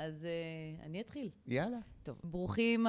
[0.00, 1.30] אז uh, אני אתחיל.
[1.48, 1.78] יאללה.
[2.02, 2.86] טוב, ברוכים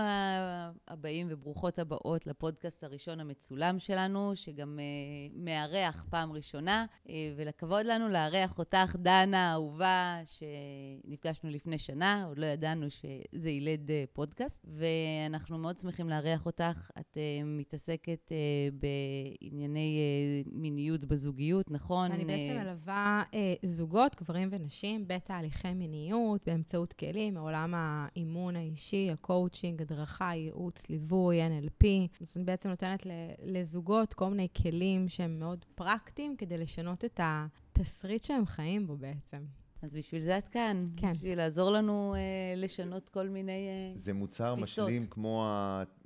[0.87, 8.09] הבאים וברוכות הבאות לפודקאסט הראשון המצולם שלנו, שגם uh, מארח פעם ראשונה, uh, ולכבוד לנו
[8.09, 15.57] לארח אותך, דנה האהובה, שנפגשנו לפני שנה, עוד לא ידענו שזה יילד uh, פודקאסט, ואנחנו
[15.57, 16.91] מאוד שמחים לארח אותך.
[16.99, 18.75] את uh, מתעסקת uh,
[19.41, 19.99] בענייני
[20.45, 22.11] uh, מיניות בזוגיות, נכון?
[22.11, 29.81] אני בעצם מלווה אה, זוגות, גברים ונשים, בתהליכי מיניות, באמצעות כלים מעולם האימון האישי, הקואוצ'ינג,
[29.81, 31.85] הדרכה, ייעוץ, ליווי, NLP.
[32.21, 33.07] אז אני בעצם נותנת
[33.43, 39.60] לזוגות כל מיני כלים שהם מאוד פרקטיים כדי לשנות את התסריט שהם חיים בו בעצם.
[39.81, 40.87] אז בשביל זה את כאן.
[40.97, 41.13] כן.
[41.13, 42.19] בשביל לעזור לנו אה,
[42.55, 44.89] לשנות כל מיני אה, זה מוצר תפיסות.
[44.89, 45.47] משלים כמו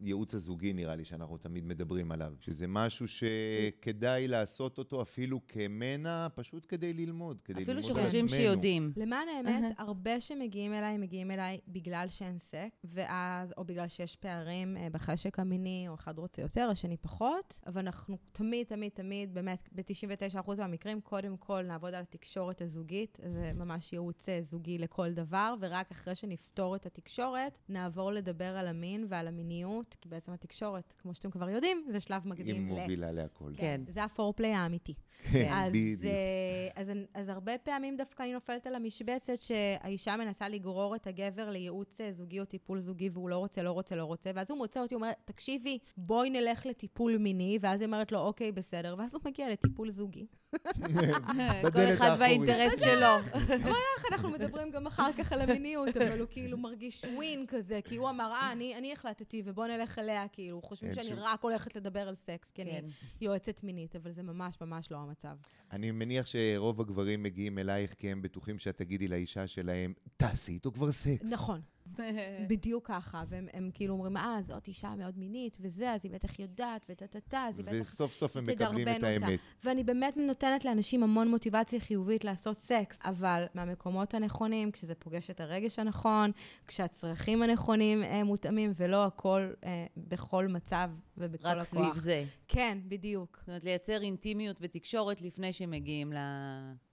[0.02, 2.34] הייעוץ הזוגי, נראה לי, שאנחנו תמיד מדברים עליו.
[2.40, 8.26] שזה משהו שכדאי לעשות אותו אפילו כמונע, פשוט כדי ללמוד, כדי אפילו ללמוד על שחושבים
[8.26, 8.42] עצמנו.
[8.42, 8.94] שיודעים.
[8.98, 14.78] למען האמת, הרבה שמגיעים אליי, מגיעים אליי בגלל שאין סק, ואז, או בגלל שיש פערים
[14.78, 19.70] אה, בחשק המיני, או אחד רוצה יותר, השני פחות, אבל אנחנו תמיד, תמיד, תמיד, באמת,
[19.72, 25.56] ב-99% מהמקרים, קודם כל נעבוד על התקשורת הזוגית, זה ממש ייעוץ אה, זוגי לכל דבר,
[25.60, 31.14] ורק אחרי שנפתור את התקשורת, נעבור לדבר על המין ועל המיניות, כי בעצם התקשורת, כמו
[31.14, 32.60] שאתם כבר יודעים, זה שלב היא מקדים ל...
[32.60, 33.52] מובילה להכל.
[33.58, 33.82] כן.
[33.88, 34.94] זה הפורפליי האמיתי.
[35.32, 36.06] כן, אז, בדיוק.
[36.06, 41.50] אה, אז, אז הרבה פעמים דווקא אני נופלת על המשבצת שהאישה מנסה לגרור את הגבר
[41.50, 44.58] לייעוץ אה, זוגי או טיפול זוגי, והוא לא רוצה, לא רוצה, לא רוצה, ואז הוא
[44.58, 48.96] מוצא אותי, הוא אומר, תקשיבי, בואי נלך לטיפול מיני, ואז היא אומרת לו, אוקיי, בסדר,
[48.98, 50.26] ואז הוא מגיע לטיפול זוגי.
[51.74, 52.16] כל אחד.
[52.20, 53.08] והאינטרס שלו.
[53.64, 57.96] איך אנחנו מדברים גם אחר כך על המיניות, אבל הוא כאילו מרגיש ווין כזה, כי
[57.96, 61.42] הוא אמר, אה, אני, אני החלטתי, ובוא נלך אליה, כאילו, חושבים אין שאני שום- רק
[61.44, 62.70] הולכת לדבר על סקס, כי כן.
[62.72, 62.90] אני
[63.22, 65.36] יועצת מינית, אבל זה ממש ממש לא המצב.
[65.72, 70.72] אני מניח שרוב הגברים מגיעים אלייך כי הם בטוחים שאת תגידי לאישה שלהם, תעשי איתו
[70.72, 71.32] כבר סקס.
[71.32, 71.62] נכון.
[72.50, 76.40] בדיוק ככה, והם הם כאילו אומרים, אה, זאת אישה מאוד מינית, וזה, אז היא בטח
[76.40, 79.08] יודעת, וטה-טה-טה, אז היא בטח וסוף סוף הם מקבלים את אותה.
[79.08, 79.40] האמת.
[79.64, 85.42] ואני באמת נותנת לאנשים המון מוטיבציה חיובית לעשות סקס, אבל מהמקומות הנכונים, כשזה פוגש את
[85.42, 86.32] הרגש הנכון,
[86.68, 91.64] כשהצרכים הנכונים אה, מותאמים, ולא הכל אה, בכל מצב ובכל רק הכוח.
[91.64, 92.24] סביב זה.
[92.48, 93.38] כן, בדיוק.
[93.40, 96.14] זאת אומרת, לייצר אינטימיות ותקשורת לפני שמגיעים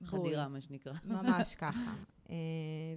[0.03, 0.93] לחדירה, מה שנקרא.
[1.05, 1.93] ממש ככה.
[2.33, 2.37] אה,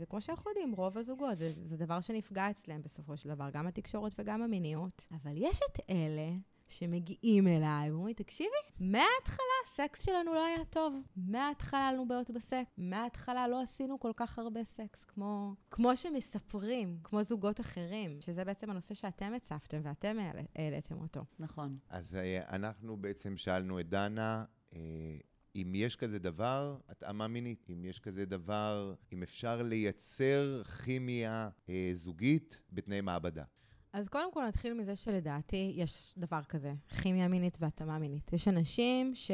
[0.01, 4.15] וכמו שאנחנו יודעים, רוב הזוגות, זה, זה דבר שנפגע אצלם בסופו של דבר, גם התקשורת
[4.19, 5.07] וגם המיניות.
[5.11, 6.31] אבל יש את אלה
[6.69, 10.93] שמגיעים אליי ואומרים, תקשיבי, מההתחלה הסקס שלנו לא היה טוב.
[11.15, 12.71] מההתחלה היה לנו בעיות בסקס.
[12.77, 18.69] מההתחלה לא עשינו כל כך הרבה סקס, כמו, כמו שמספרים, כמו זוגות אחרים, שזה בעצם
[18.69, 21.21] הנושא שאתם הצפתם ואתם העל- העליתם אותו.
[21.39, 21.77] נכון.
[21.89, 24.79] אז אה, אנחנו בעצם שאלנו את דנה, אה,
[25.55, 31.91] אם יש כזה דבר, התאמה מינית, אם יש כזה דבר, אם אפשר לייצר כימיה אה,
[31.93, 33.43] זוגית בתנאי מעבדה.
[33.93, 38.33] אז קודם כל נתחיל מזה שלדעתי יש דבר כזה, כימיה מינית והתאמה מינית.
[38.33, 39.31] יש אנשים ש-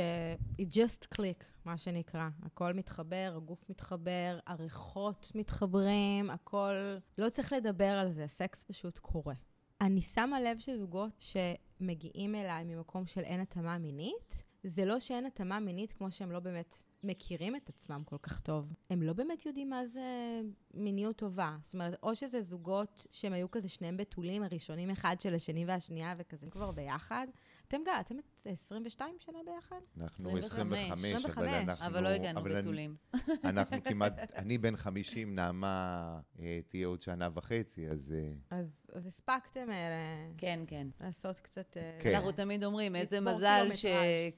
[0.61, 2.29] it just click, מה שנקרא.
[2.43, 6.97] הכל מתחבר, הגוף מתחבר, הריחות מתחברים, הכל...
[7.17, 9.33] לא צריך לדבר על זה, סקס פשוט קורה.
[9.81, 15.59] אני שמה לב שזוגות שמגיעים אליי ממקום של אין התאמה מינית, זה לא שאין התאמה
[15.59, 18.73] מינית כמו שהם לא באמת מכירים את עצמם כל כך טוב.
[18.89, 20.41] הם לא באמת יודעים מה זה
[20.73, 21.57] מיניות טובה.
[21.61, 26.13] זאת אומרת, או שזה זוגות שהם היו כזה שניהם בתולים, הראשונים אחד של השני והשנייה,
[26.17, 27.27] וכזה כבר ביחד.
[27.71, 28.15] אתם גם, אתם
[28.45, 29.75] 22 שנה ביחד?
[30.01, 31.87] אנחנו 25, 25, אבל 25, אנחנו...
[31.87, 32.95] אבל לא הגענו בתולים.
[33.43, 38.15] אנחנו כמעט, אני בן 50, נעמה אה, תהיה עוד שנה וחצי, אז...
[38.17, 40.87] אה, אז, אז הספקתם אה, כן, כן.
[41.01, 41.77] לעשות קצת...
[41.99, 42.15] כן.
[42.15, 43.85] אנחנו תמיד אומרים, איזה מזל ש...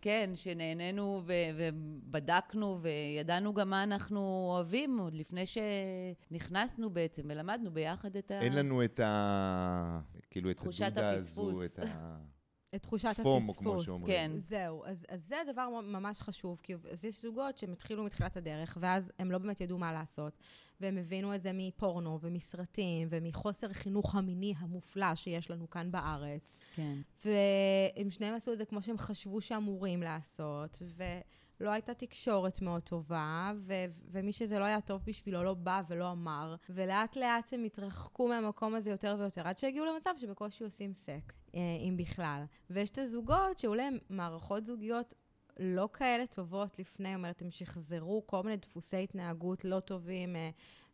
[0.01, 1.33] כן, שנהנינו ו...
[1.55, 8.41] ובדקנו וידענו גם מה אנחנו אוהבים עוד לפני שנכנסנו בעצם ולמדנו ביחד את ה...
[8.41, 9.99] אין לנו את ה...
[10.29, 11.57] כאילו, את הדודה הפספוס.
[11.57, 12.32] הזו, את ה...
[12.75, 13.57] את תחושת פומו, הפספוס.
[13.57, 14.15] כמו שאומרים.
[14.15, 14.31] כן.
[14.39, 18.77] זהו, אז, אז זה דבר ממש חשוב, כי אז יש זוגות שהם התחילו מתחילת הדרך,
[18.81, 20.37] ואז הם לא באמת ידעו מה לעשות,
[20.81, 26.59] והם הבינו את זה מפורנו ומסרטים, ומחוסר חינוך המיני המופלא שיש לנו כאן בארץ.
[26.75, 26.97] כן.
[27.25, 30.81] והם שניהם עשו את זה כמו שהם חשבו שאמורים לעשות,
[31.63, 33.73] ולא הייתה תקשורת מאוד טובה, ו-
[34.11, 38.75] ומי שזה לא היה טוב בשבילו לא בא ולא אמר, ולאט לאט הם התרחקו מהמקום
[38.75, 42.43] הזה יותר ויותר, עד שהגיעו למצב שבקושי עושים סק, אה, אם בכלל.
[42.69, 45.13] ויש את הזוגות להם מערכות זוגיות
[45.59, 50.35] לא כאלה טובות לפני, אומרת, הם שחזרו כל מיני דפוסי התנהגות לא טובים.
[50.35, 50.49] אה,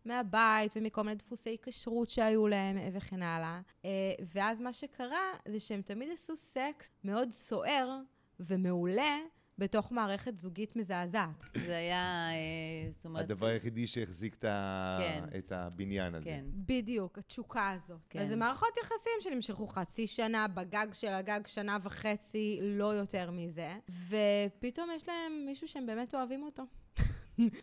[0.05, 3.61] מהבית ומכל מיני דפוסי כשרות שהיו להם אה, וכן הלאה.
[3.85, 3.89] אה,
[4.33, 7.99] ואז מה שקרה זה שהם תמיד עשו סקס מאוד סוער
[8.39, 9.17] ומעולה,
[9.59, 11.43] בתוך מערכת זוגית מזעזעת.
[11.65, 13.23] זה היה, אה, זאת אומרת...
[13.23, 15.23] הדבר היחידי שהחזיק כן.
[15.37, 16.25] את הבניין הזה.
[16.25, 16.45] כן.
[16.53, 17.99] בדיוק, התשוקה הזאת.
[18.09, 18.19] כן.
[18.19, 23.73] אז זה מערכות יחסים שנמשכו חצי שנה, בגג של הגג שנה וחצי, לא יותר מזה.
[23.89, 26.63] ופתאום יש להם מישהו שהם באמת אוהבים אותו.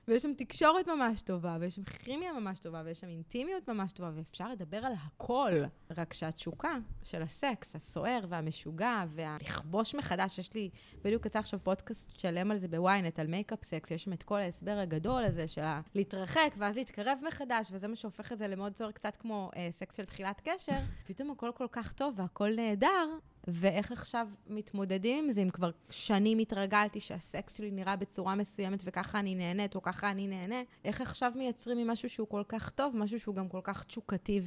[0.08, 4.10] ויש שם תקשורת ממש טובה, ויש שם כימיה ממש טובה, ויש שם אינטימיות ממש טובה,
[4.14, 5.52] ואפשר לדבר על הכל.
[5.96, 10.70] רק שהתשוקה של הסקס, הסוער והמשוגע, והלכבוש מחדש, יש לי,
[11.04, 14.38] בדיוק יצא עכשיו פודקאסט שלם על זה בוויינט, על makeup sex, יש שם את כל
[14.38, 15.62] ההסבר הגדול הזה של
[15.94, 19.96] להתרחק, ואז להתקרב מחדש, וזה מה שהופך את זה למאוד סוער, קצת כמו אה, סקס
[19.96, 20.78] של תחילת קשר.
[21.06, 23.08] פתאום הכל כל כך טוב והכל נהדר,
[23.48, 29.18] ואיך עכשיו מתמודדים עם זה, אם כבר שנים התרגלתי שהסקס שלי נראה בצורה מסוימת וככה
[29.18, 33.20] אני נהנית או ככה אני נהנה, איך עכשיו מייצרים ממשהו שהוא כל כך טוב, משהו
[33.20, 34.40] שהוא גם כל כך תשוקתי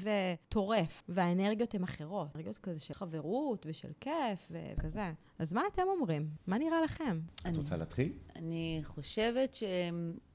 [0.48, 2.36] וטורף, והאנרגיות הן אחרות.
[2.36, 5.12] אנרגיות כזה של חברות ושל כיף וכזה.
[5.40, 6.30] אז מה אתם אומרים?
[6.48, 7.19] מה נראה לכם?
[7.36, 8.13] את אני- רוצה להתחיל?
[8.36, 9.56] אני חושבת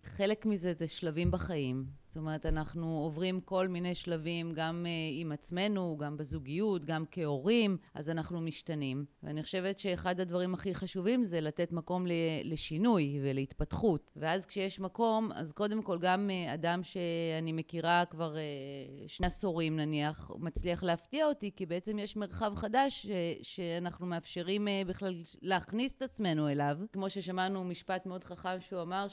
[0.05, 1.84] שחלק מזה זה שלבים בחיים.
[2.14, 7.76] זאת אומרת, אנחנו עוברים כל מיני שלבים, גם uh, עם עצמנו, גם בזוגיות, גם כהורים,
[7.94, 9.05] אז אנחנו משתנים.
[9.22, 12.12] ואני חושבת שאחד הדברים הכי חשובים זה לתת מקום ל-
[12.44, 14.11] לשינוי ולהתפתחות.
[14.16, 19.76] ואז כשיש מקום, אז קודם כל גם uh, אדם שאני מכירה כבר uh, שני עשורים
[19.76, 23.10] נניח, מצליח להפתיע אותי, כי בעצם יש מרחב חדש ש-
[23.55, 26.78] שאנחנו מאפשרים uh, בכלל להכניס את עצמנו אליו.
[26.93, 29.06] כמו ששמענו משפט מאוד חכם שהוא אמר,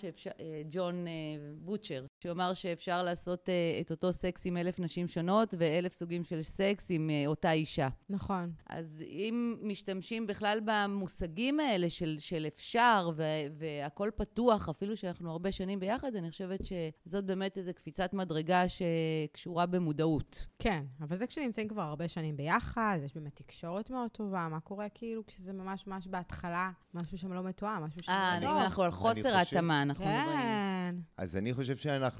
[0.69, 1.11] ג'ון אה,
[1.57, 6.23] בוטשר, שהוא אמר שאפשר לעשות אה, את אותו סקס עם אלף נשים שונות ואלף סוגים
[6.23, 7.87] של סקס עם אה, אותה אישה.
[8.09, 8.51] נכון.
[8.69, 13.23] אז אם משתמשים בכלל במושגים האלה של, של אפשר ו-
[13.57, 19.65] והכל פתוח, אפילו שאנחנו הרבה שנים ביחד, אני חושבת שזאת באמת איזו קפיצת מדרגה שקשורה
[19.65, 20.45] במודעות.
[20.59, 24.89] כן, אבל זה כשנמצאים כבר הרבה שנים ביחד, ויש באמת תקשורת מאוד טובה, מה קורה
[24.89, 28.61] כאילו כשזה ממש ממש בהתחלה, משהו שם לא מתואם, משהו שם אה, לא אם טוב.
[28.61, 30.37] אנחנו על חוסר ההתאמה, אנחנו מדברים.
[30.37, 32.10] כן, אז אני חושב שאנחנו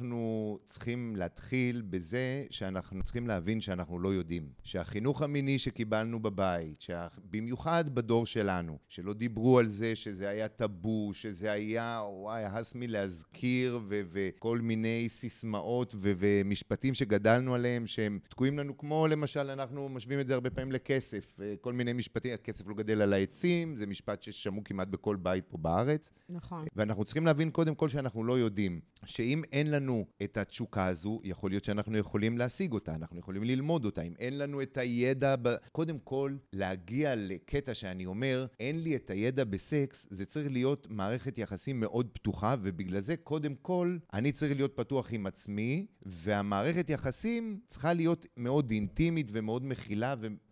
[0.66, 4.50] צריכים להתחיל בזה שאנחנו צריכים להבין שאנחנו לא יודעים.
[4.64, 7.08] שהחינוך המיני שקיבלנו בבית, שה...
[7.32, 13.80] במיוחד בדור שלנו, שלא דיברו על זה, שזה היה טאבו, שזה היה, וואי, הס מלהזכיר,
[13.88, 20.20] ו- וכל מיני סיסמאות ו- ומשפטים שגדלנו עליהם, שהם תקועים לנו, כמו למשל, אנחנו משווים
[20.20, 21.40] את זה הרבה פעמים לכסף.
[21.42, 25.46] אה, כל מיני משפטים, הכסף לא גדל על העצים, זה משפט ששמעו כמעט בכל בית
[25.48, 26.12] פה בארץ.
[26.30, 26.66] נכון.
[26.76, 29.81] ואנחנו צריכים להבין קודם כל שאנחנו לא יודעים, שאם אין לנו
[30.24, 34.02] את התשוקה הזו, יכול להיות שאנחנו יכולים להשיג אותה, אנחנו יכולים ללמוד אותה.
[34.02, 35.56] אם אין לנו את הידע, ב...
[35.72, 41.38] קודם כל, להגיע לקטע שאני אומר, אין לי את הידע בסקס, זה צריך להיות מערכת
[41.38, 47.60] יחסים מאוד פתוחה, ובגלל זה, קודם כל, אני צריך להיות פתוח עם עצמי, והמערכת יחסים
[47.68, 50.51] צריכה להיות מאוד אינטימית ומאוד מכילה ונכונה.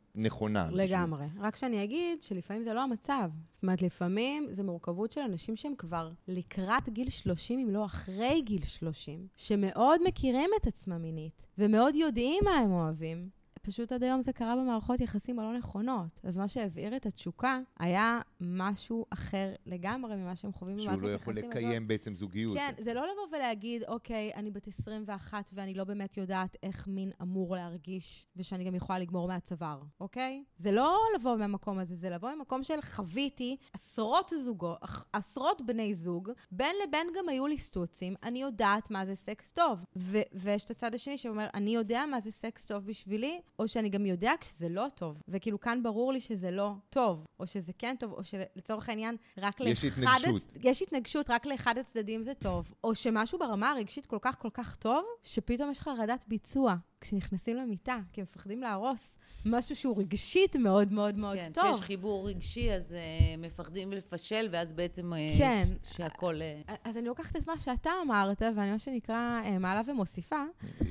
[0.67, 1.25] בשביל- לגמרי.
[1.39, 3.29] רק שאני אגיד שלפעמים זה לא המצב.
[3.53, 8.41] זאת אומרת, לפעמים זה מורכבות של אנשים שהם כבר לקראת גיל 30, אם לא אחרי
[8.41, 13.29] גיל 30, שמאוד מכירים את עצמם מינית, ומאוד יודעים מה הם אוהבים.
[13.61, 16.19] פשוט עד היום זה קרה במערכות יחסים הלא נכונות.
[16.23, 21.13] אז מה שהבעיר את התשוקה היה משהו אחר לגמרי ממה שהם חווים שהוא במערכת לא
[21.13, 21.49] יחסים יכול הזאת.
[21.55, 22.57] לקיים בעצם זוגיות.
[22.57, 27.11] כן, זה לא לבוא ולהגיד, אוקיי, אני בת 21 ואני לא באמת יודעת איך מין
[27.21, 30.43] אמור להרגיש, ושאני גם יכולה לגמור מהצוואר, אוקיי?
[30.57, 35.95] זה לא לבוא מהמקום הזה, זה לבוא ממקום של חוויתי עשרות זוגות, עש- עשרות בני
[35.95, 39.79] זוג, בין לבין גם היו לי סטוצים, אני יודעת מה זה סקס טוב.
[39.95, 43.89] ו- ויש את הצד השני שאומר, אני יודע מה זה סקס טוב בשבילי, או שאני
[43.89, 45.21] גם יודע כשזה לא טוב.
[45.27, 49.59] וכאילו, כאן ברור לי שזה לא טוב, או שזה כן טוב, או שלצורך העניין, רק
[49.59, 50.41] יש לאחד התנגשות.
[50.55, 52.73] הצ- יש התנגשות, רק לאחד הצדדים זה טוב.
[52.83, 57.97] או שמשהו ברמה הרגשית כל כך כל כך טוב, שפתאום יש חרדת ביצוע כשנכנסים למיטה,
[58.13, 61.73] כי הם מפחדים להרוס משהו שהוא רגשית מאוד מאוד מאוד כן, טוב.
[61.73, 62.95] כשיש חיבור רגשי, אז uh,
[63.37, 65.13] מפחדים לפשל, ואז בעצם...
[65.13, 65.67] Uh, כן.
[65.83, 66.39] שהכל...
[66.67, 70.43] Uh, אז אני לוקחת את מה שאתה אמרת, ואני מה שנקרא אה, מעלה ומוסיפה.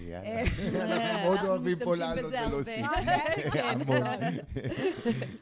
[0.09, 0.26] יאללה.
[0.26, 0.42] אה,
[0.83, 2.87] אנחנו מאוד אוהבים פה לעלות ולהוסיף.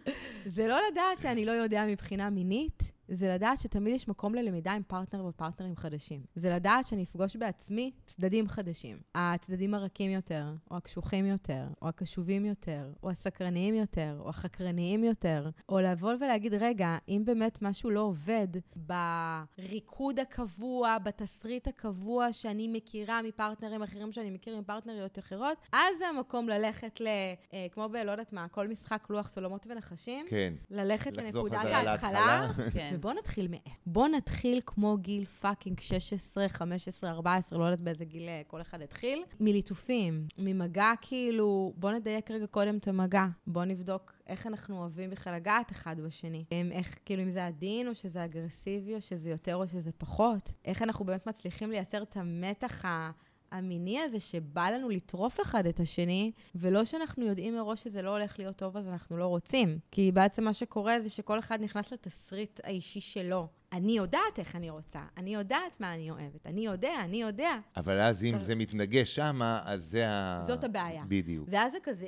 [0.47, 4.83] זה לא לדעת שאני לא יודע מבחינה מינית, זה לדעת שתמיד יש מקום ללמידה עם
[4.87, 6.21] פרטנר ופרטנרים חדשים.
[6.37, 8.99] זה לדעת שאני אפגוש בעצמי צדדים חדשים.
[9.15, 15.51] הצדדים הרכים יותר, או הקשוחים יותר, או הקשובים יותר, או הסקרניים יותר, או החקרניים יותר,
[15.69, 23.23] או לבוא ולהגיד, רגע, אם באמת משהו לא עובד בריקוד הקבוע, בתסריט הקבוע שאני מכירה
[23.23, 27.07] מפרטנרים אחרים שאני מכיר מפרטנריות אחרות, אז זה המקום ללכת ל...
[27.53, 27.97] אה, כמו ב...
[27.97, 30.27] לא יודעת מה, כל משחק לוח סולמות ונחשים.
[30.29, 30.53] כן.
[30.71, 32.51] ללכת לנקודת ההתחלה.
[32.73, 32.96] כן.
[32.97, 33.81] ובוא נתחיל מאיפה.
[33.87, 38.83] בוא נתחיל כמו גיל fucking 16, 15, 14, לא יודעת באיזה גיל אה, כל אחד
[38.83, 43.27] התחיל, מליטופים, ממגע כאילו, בוא נדייק רגע קודם את המגע.
[43.47, 46.45] בוא נבדוק איך אנחנו אוהבים בכלל לגעת אחד בשני.
[46.53, 50.53] אם, איך, כאילו, אם זה עדין, או שזה אגרסיבי, או שזה יותר, או שזה פחות.
[50.65, 53.11] איך אנחנו באמת מצליחים לייצר את המתח ה...
[53.53, 58.39] המיני הזה שבא לנו לטרוף אחד את השני, ולא שאנחנו יודעים מראש שזה לא הולך
[58.39, 59.79] להיות טוב, אז אנחנו לא רוצים.
[59.91, 63.49] כי בעצם מה שקורה זה שכל אחד נכנס לתסריט האישי שלו.
[63.73, 67.59] אני יודעת איך אני רוצה, אני יודעת מה אני אוהבת, אני יודע, אני יודע.
[67.77, 70.43] אבל אז אם זה מתנגש שמה, אז זה ה...
[70.47, 71.05] זאת הבעיה.
[71.09, 71.49] בדיוק.
[71.53, 72.07] ואז זה כזה,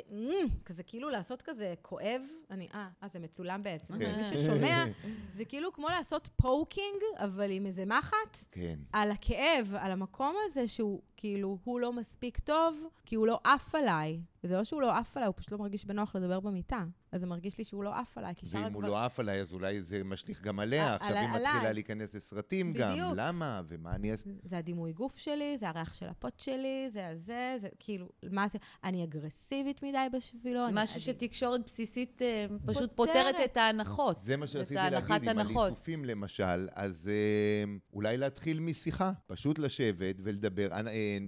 [0.64, 3.98] כזה כאילו לעשות כזה כואב, אני, אה, אה, זה מצולם בעצם.
[3.98, 4.16] כן.
[4.16, 4.84] מי ששומע,
[5.36, 8.78] זה כאילו כמו לעשות poking, אבל עם איזה מחט, כן.
[8.92, 13.74] על הכאב, על המקום הזה שהוא, כאילו, הוא לא מספיק טוב, כי הוא לא עף
[13.74, 14.20] עליי.
[14.44, 16.84] וזה לא שהוא לא עף עליי, הוא פשוט לא מרגיש בנוח לדבר במיטה.
[17.12, 18.78] אז זה מרגיש לי שהוא לא עף עליי, כי שאר ואם הדבר...
[18.80, 20.86] הוא לא עף עליי, אז אולי זה משליך גם עליה.
[20.88, 21.28] על- עכשיו היא.
[21.28, 22.92] מתחילה להיכנס לסרטים גם.
[22.92, 23.12] בדיוק.
[23.16, 23.62] למה?
[23.68, 24.30] ומה אני אעשה?
[24.42, 28.58] זה הדימוי גוף שלי, זה הריח של הפוט שלי, זה הזה, זה כאילו, מה זה,
[28.84, 30.60] אני אגרסיבית מדי בשבילו.
[30.72, 33.34] משהו אני- שתקשורת בסיסית אה, פשוט פותרת.
[33.44, 34.18] את ההנחות.
[34.18, 35.38] זה מה שרציתי להגיד, עם.
[35.38, 40.68] הליטופים למשל, אז אה, אולי להתחיל משיחה, פשוט לשבת ולדבר.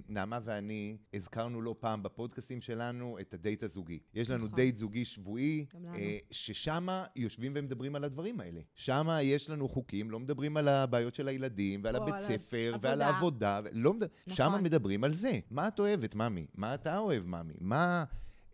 [0.09, 3.99] נעמה ואני הזכרנו לא פעם בפודקאסטים שלנו את הדייט הזוגי.
[4.13, 4.55] יש לנו נכון.
[4.55, 5.65] דייט זוגי שבועי.
[5.95, 8.61] אה, ששם יושבים ומדברים על הדברים האלה.
[8.75, 12.89] שם יש לנו חוקים, לא מדברים על הבעיות של הילדים, ועל או הבית ספר, העבודה.
[12.89, 13.59] ועל העבודה.
[13.71, 14.35] לא, מד- נכון.
[14.35, 15.31] שם מדברים על זה.
[15.51, 16.45] מה את אוהבת, ממי?
[16.55, 17.53] מה אתה אוהב, ממי?
[17.61, 18.03] מה...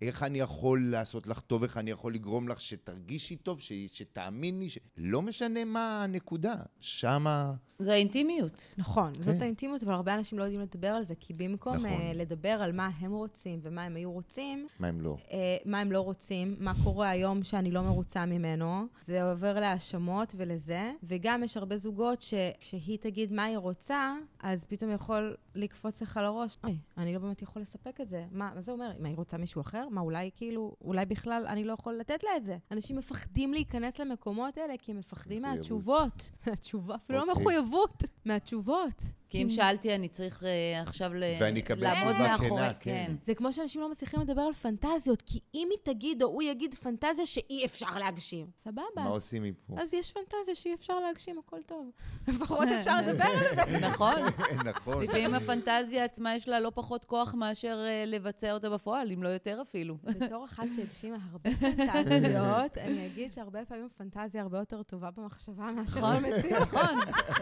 [0.01, 3.72] איך אני יכול לעשות לך טוב, איך אני יכול לגרום לך שתרגישי טוב, ש...
[3.88, 4.77] שתאמיני, ש...
[4.98, 7.54] לא משנה מה הנקודה, שמה...
[7.80, 8.75] זה האינטימיות.
[8.77, 9.22] נכון, כן.
[9.22, 11.86] זאת האינטימיות, אבל הרבה אנשים לא יודעים לדבר על זה, כי במקום נכון.
[11.89, 15.18] אה, לדבר על מה הם רוצים ומה הם היו רוצים, מה הם לא.
[15.32, 20.34] אה, מה הם לא רוצים, מה קורה היום שאני לא מרוצה ממנו, זה עובר להאשמות
[20.38, 26.19] ולזה, וגם יש הרבה זוגות שכשהיא תגיד מה היא רוצה, אז פתאום יכול לקפוץ לך
[26.23, 28.25] לראש, אוי, אני לא באמת יכול לספק את זה.
[28.31, 28.91] מה, מה זה אומר?
[28.99, 29.89] מה, היא רוצה מישהו אחר?
[29.89, 32.57] מה, אולי כאילו, אולי בכלל אני לא יכול לתת לה את זה.
[32.71, 35.57] אנשים מפחדים להיכנס למקומות האלה, כי הם מפחדים מחויבות.
[35.57, 36.31] מהתשובות.
[36.47, 37.41] מהתשובה, אפילו לא אוקיי.
[37.43, 39.01] מחויבות, מהתשובות.
[39.29, 43.15] כי אם שאלתי, אני צריך אה, עכשיו ל- ואני אקבל לעמוד תשובה מאחורי, כנה, כן.
[43.24, 46.75] זה כמו שאנשים לא מצליחים לדבר על פנטזיות, כי אם היא תגיד או הוא יגיד
[46.75, 48.48] פנטזיה שאי אפשר להגשים.
[48.63, 49.74] סבבה, מה אז, עושים מפה?
[49.81, 51.89] אז יש פנטזיה שאי אפשר להגשים, הכל טוב.
[52.27, 53.77] לפחות אפשר לדבר על זה.
[53.88, 54.15] נכון?
[54.69, 55.03] נכון.
[55.03, 59.29] לפעמים הפנטזיה עצמה יש לה לא פחות כוח מאשר אה, לבצע אותה בפועל, אם לא
[59.29, 59.98] יותר אפילו.
[60.03, 66.00] בתור אחת שהגשימה הרבה פנטזיות, אני אגיד שהרבה פעמים פנטזיה הרבה יותר טובה במחשבה מאשר
[66.00, 66.62] נכון, במציאות.
[66.62, 66.96] נכון,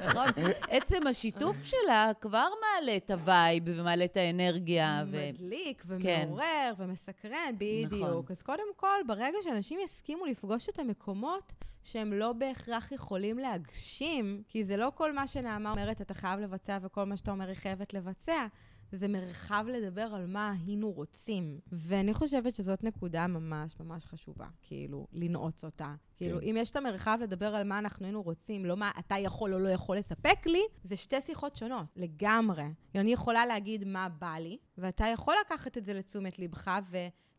[0.05, 0.25] נכון.
[0.69, 5.03] עצם השיתוף שלה כבר מעלה את ה vibe ומעלה את האנרגיה.
[5.07, 6.23] ו- מדליק כן.
[6.25, 7.93] ומעורר ומסקרן, בדיוק.
[7.93, 8.23] נכון.
[8.29, 11.53] אז קודם כל, ברגע שאנשים יסכימו לפגוש את המקומות
[11.85, 16.77] שהם לא בהכרח יכולים להגשים, כי זה לא כל מה שנעמה אומרת, אתה חייב לבצע,
[16.81, 18.47] וכל מה שאתה אומר, היא חייבת לבצע.
[18.91, 21.59] זה מרחב לדבר על מה היינו רוצים.
[21.71, 25.95] ואני חושבת שזאת נקודה ממש ממש חשובה, כאילו, לנעוץ אותה.
[26.17, 26.45] כאילו, כן.
[26.45, 29.59] אם יש את המרחב לדבר על מה אנחנו היינו רוצים, לא מה אתה יכול או
[29.59, 32.65] לא יכול לספק לי, זה שתי שיחות שונות, לגמרי.
[32.95, 36.79] אני יכולה להגיד מה בא לי, ואתה יכול לקחת את זה לתשומת לבך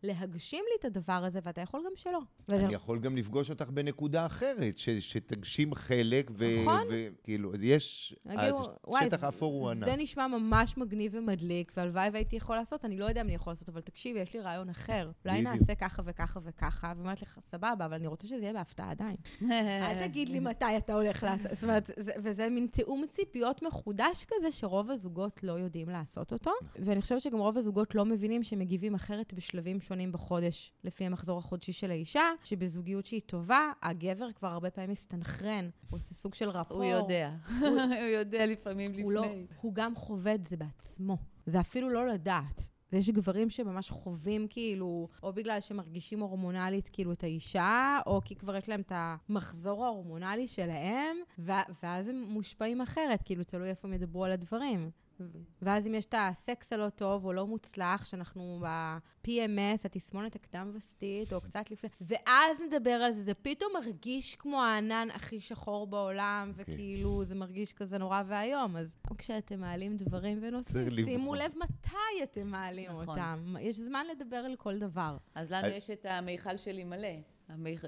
[0.03, 2.19] ולהגשים לי את הדבר הזה, ואתה יכול גם שלא.
[2.49, 6.83] אני יכול גם לפגוש אותך בנקודה אחרת, ש- שתגשים חלק, ו- נכון.
[6.91, 8.15] וכאילו, יש...
[8.87, 9.85] וואי, שטח אפור הוא ענק.
[9.85, 13.50] זה נשמע ממש מגניב ומדליק, והלוואי והייתי יכול לעשות, אני לא יודע אם אני יכול
[13.50, 15.11] לעשות, אבל תקשיבי, יש לי רעיון אחר.
[15.25, 15.43] אולי.
[15.43, 19.17] נעשה ככה וככה וככה, ואומרת לך, סבבה, אבל אני רוצה שזה יהיה בהפתעה עדיין.
[19.50, 21.50] אל תגיד לי מתי אתה הולך לעשות.
[21.55, 26.50] זאת אומרת, זה- וזה מין תיאום ציפיות מחודש כזה, שרוב הזוגות לא יודעים לעשות אותו.
[26.79, 31.73] ואני חושבת שגם רוב הזוגות לא מבינים שמגיבים אחרת בשלבים שונים בחודש, לפי המחזור החודשי
[31.73, 36.76] של האישה, שבזוגיות שהיא טובה, הגבר כבר הרבה פעמים מסתנכרן, הוא עושה סוג של רפור.
[36.76, 37.31] הוא יודע.
[37.61, 39.47] הוא יודע לפעמים הוא, לא, לפני.
[39.61, 41.16] הוא גם חווה את זה בעצמו.
[41.47, 42.69] זה אפילו לא לדעת.
[42.93, 48.57] יש גברים שממש חווים כאילו, או בגלל שמרגישים הורמונלית כאילו את האישה, או כי כבר
[48.57, 51.52] יש להם את המחזור ההורמונלי שלהם, ו-
[51.83, 54.90] ואז הם מושפעים אחרת, כאילו תלוי איפה הם ידברו על הדברים.
[55.63, 61.41] ואז אם יש את הסקס הלא טוב או לא מוצלח, שאנחנו ב-PMS, התסמונת הקדם-וסתית, או
[61.41, 67.25] קצת לפני, ואז נדבר על זה, זה פתאום מרגיש כמו הענן הכי שחור בעולם, וכאילו
[67.25, 68.77] זה מרגיש כזה נורא ואיום.
[68.77, 71.35] אז כשאתם מעלים דברים ונושאים, שימו.
[71.35, 73.09] לב מתי אתם מעלים נכון.
[73.09, 73.55] אותם.
[73.61, 75.17] יש זמן לדבר על כל דבר.
[75.35, 77.09] אז לנו אז- יש את המיכל שלי מלא.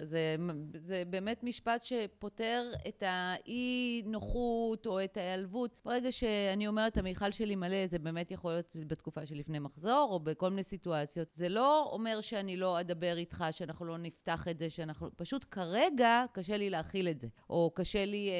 [0.03, 0.37] זה,
[0.75, 5.81] זה באמת משפט שפותר את האי-נוחות או את ההיעלבות.
[5.85, 10.51] ברגע שאני אומרת, המיכל שלי מלא, זה באמת יכול להיות בתקופה שלפני מחזור, או בכל
[10.51, 11.31] מיני סיטואציות.
[11.31, 15.09] זה לא אומר שאני לא אדבר איתך, שאנחנו לא נפתח את זה, שאנחנו...
[15.17, 18.35] פשוט כרגע קשה לי להכיל את זה, או קשה לי אה,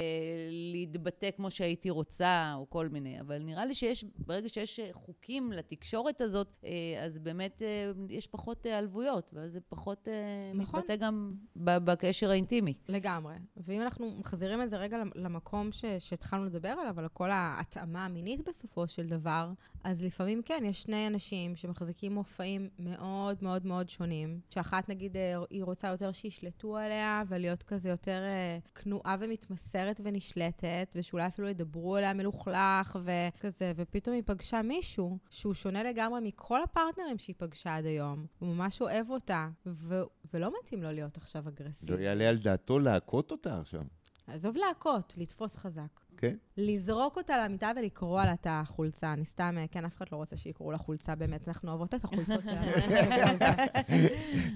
[0.51, 3.21] להתבטא כמו שהייתי רוצה, או כל מיני.
[3.21, 6.71] אבל נראה לי שיש, ברגע שיש אה, חוקים לתקשורת הזאת, אה,
[7.05, 10.15] אז באמת אה, יש פחות היעלבויות, ואז זה פחות אה,
[10.55, 10.81] נכון.
[10.81, 11.08] מתבטא גם
[11.57, 12.75] ב- בקשר האינטימי.
[12.89, 13.35] לגמרי.
[13.57, 18.89] ואם אנחנו מחזירים את זה רגע למקום שהתחלנו לדבר עליו, על כל ההתאמה המינית בסופו
[18.89, 19.53] של דבר,
[19.85, 25.35] אז לפעמים כן, יש שני אנשים שמחזיקים מופעים מאוד מאוד מאוד שונים, שאחת נגיד אה,
[25.51, 31.97] היא רוצה יותר שישלטו עליה, ולהיות כזה יותר אה, כנועה ומתמסרת ונשלטת, ושאולי אפילו ידברו
[31.97, 37.85] עליה מלוכלך וכזה, ופתאום היא פגשה מישהו שהוא שונה לגמרי מכל הפרטנרים שהיא פגשה עד
[37.85, 38.27] היום.
[38.39, 40.03] הוא ממש אוהב אותה, ו-
[40.35, 41.93] ולא מתאים לו להיות עכשיו אגרסיבי.
[41.93, 43.83] לא יעלה על דעתו להכות אותה עכשיו,
[44.27, 46.01] עזוב להכות, לתפוס חזק.
[46.17, 46.37] כן?
[46.57, 49.13] לזרוק אותה למיטה ולקרוע לה את החולצה.
[49.13, 52.05] אני סתם, אה, כן, אף אחד לא רוצה שיקראו לה חולצה, באמת, אנחנו אוהבות את
[52.05, 52.67] החולצות שלנו.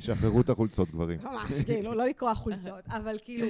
[0.01, 1.19] שחררו את החולצות, גברים.
[1.23, 2.85] ממש, כאילו, לא לקרוע חולצות.
[2.89, 3.47] אבל כאילו,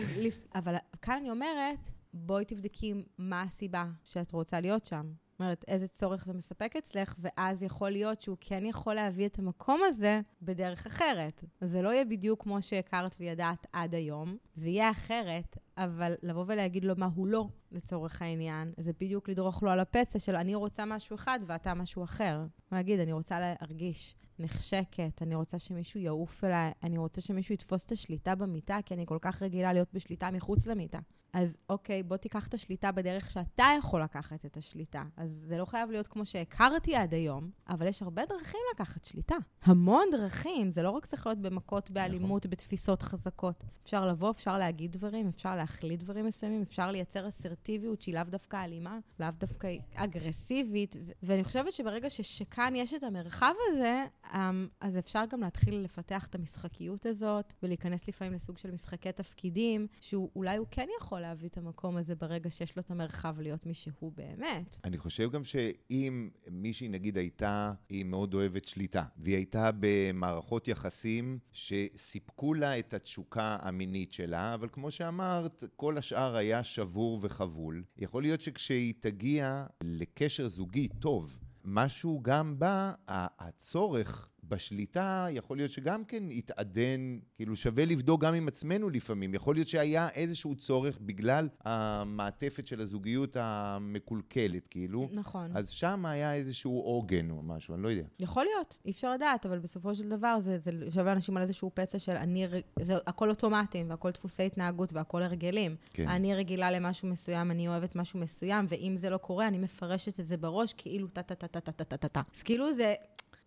[0.54, 5.12] אבל כאן אני אומרת, בואי תבדקי מה הסיבה שאת רוצה להיות שם.
[5.40, 9.80] אומרת, איזה צורך זה מספק אצלך, ואז יכול להיות שהוא כן יכול להביא את המקום
[9.84, 11.44] הזה בדרך אחרת.
[11.60, 16.84] זה לא יהיה בדיוק כמו שהכרת וידעת עד היום, זה יהיה אחרת, אבל לבוא ולהגיד
[16.84, 20.84] לו מה הוא לא, לצורך העניין, זה בדיוק לדרוך לו על הפצע של אני רוצה
[20.84, 22.46] משהו אחד ואתה משהו אחר.
[22.72, 27.92] להגיד, אני רוצה להרגיש נחשקת, אני רוצה שמישהו יעוף אליי, אני רוצה שמישהו יתפוס את
[27.92, 30.98] השליטה במיטה, כי אני כל כך רגילה להיות בשליטה מחוץ למיטה.
[31.32, 35.02] אז אוקיי, בוא תיקח את השליטה בדרך שאתה יכול לקחת את השליטה.
[35.16, 39.36] אז זה לא חייב להיות כמו שהכרתי עד היום, אבל יש הרבה דרכים לקחת שליטה.
[39.62, 43.64] המון דרכים, זה לא רק צריך להיות במכות, באלימות, בתפיסות חזקות.
[43.82, 48.64] אפשר לבוא, אפשר להגיד דברים, אפשר להחליט דברים מסוימים, אפשר לייצר אסרטיביות שהיא לאו דווקא
[48.64, 50.96] אלימה, לאו דווקא אגרסיבית.
[51.22, 56.34] ואני חושבת שברגע שכאן יש את המרחב הזה, אמ, אז אפשר גם להתחיל לפתח את
[56.34, 61.96] המשחקיות הזאת, ולהיכנס לפעמים לסוג של משחקי תפקידים, שאולי הוא כן יכול להביא את המקום
[61.96, 64.80] הזה ברגע שיש לו את המרחב להיות מי שהוא באמת.
[64.84, 71.38] אני חושב גם שאם מישהי נגיד הייתה, היא מאוד אוהבת שליטה, והיא הייתה במערכות יחסים
[71.52, 77.84] שסיפקו לה את התשוקה המינית שלה, אבל כמו שאמרת, כל השאר היה שבור וחבול.
[77.98, 86.04] יכול להיות שכשהיא תגיע לקשר זוגי טוב, משהו גם בה, הצורך בשליטה, יכול להיות שגם
[86.04, 89.34] כן יתעדן, כאילו שווה לבדוק גם עם עצמנו לפעמים.
[89.34, 95.08] יכול להיות שהיה איזשהו צורך בגלל המעטפת של הזוגיות המקולקלת, כאילו.
[95.12, 95.50] נכון.
[95.54, 98.02] אז שם היה איזשהו עוגן או משהו, אני לא יודע.
[98.20, 101.70] יכול להיות, אי אפשר לדעת, אבל בסופו של דבר זה, זה יושב לאנשים על איזשהו
[101.74, 102.46] פצע של אני,
[102.80, 105.76] זה הכל אוטומטים, והכל דפוסי התנהגות והכל הרגלים.
[105.92, 106.08] כן.
[106.08, 110.24] אני רגילה למשהו מסוים, אני אוהבת משהו מסוים, ואם זה לא קורה, אני מפרשת את
[110.24, 112.20] זה בראש כאילו טה-טה-טה-טה-טה-טה-טה.
[112.34, 112.94] אז כאילו זה...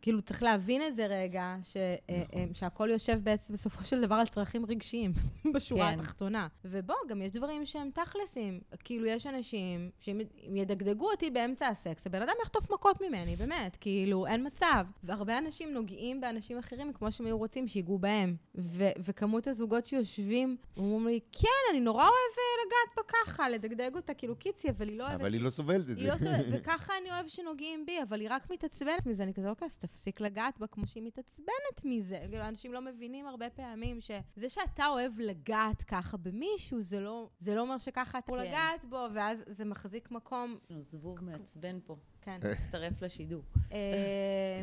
[0.06, 2.26] כאילו, צריך להבין את זה רגע, ש, נכון.
[2.42, 2.54] נכון.
[2.54, 5.14] שהכל יושב בעצם בסופו של דבר על צרכים רגשיים,
[5.56, 6.00] בשורה כן.
[6.00, 6.48] התחתונה.
[6.66, 8.60] ובוא, גם יש דברים שהם תכלסים.
[8.84, 13.78] כאילו, יש אנשים שאם אם ידגדגו אותי באמצע הסקס, הבן אדם יחטוף מכות ממני, באמת.
[13.82, 14.86] כאילו, אין מצב.
[15.04, 18.36] והרבה אנשים נוגעים באנשים אחרים כמו שהם היו רוצים שיגעו בהם.
[18.56, 23.96] ו- וכמות הזוגות שיושבים, אומרים לי, כן, אני נורא אוהב אה, לגעת בה ככה, לדגדג
[23.96, 26.08] אותה, כאילו, קיצי, אבל היא לא אוהבת אבל היא לא סובלת את היא זה.
[26.08, 29.24] לא סובלת, וככה אני אוהב שנוגעים בי, אבל היא רק מתעצבנת מזה.
[29.24, 32.26] אני כזה, אוקיי, אז תפסיק לגעת בה כמו שהיא מתעצבנת מזה.
[32.30, 37.56] כאילו, אנשים לא מבינים הרבה פעמים שזה שאתה אוהב לגעת ככה במישהו, זה לא, זה
[37.56, 38.48] לא אומר שככה אתה יכול כן.
[38.50, 40.58] לגעת בו, ואז זה מחזיק מקום.
[40.70, 42.40] לנו זבוב מעצבן פה, כן.
[42.58, 43.42] מצטרף לשידור.
[43.72, 44.62] אה,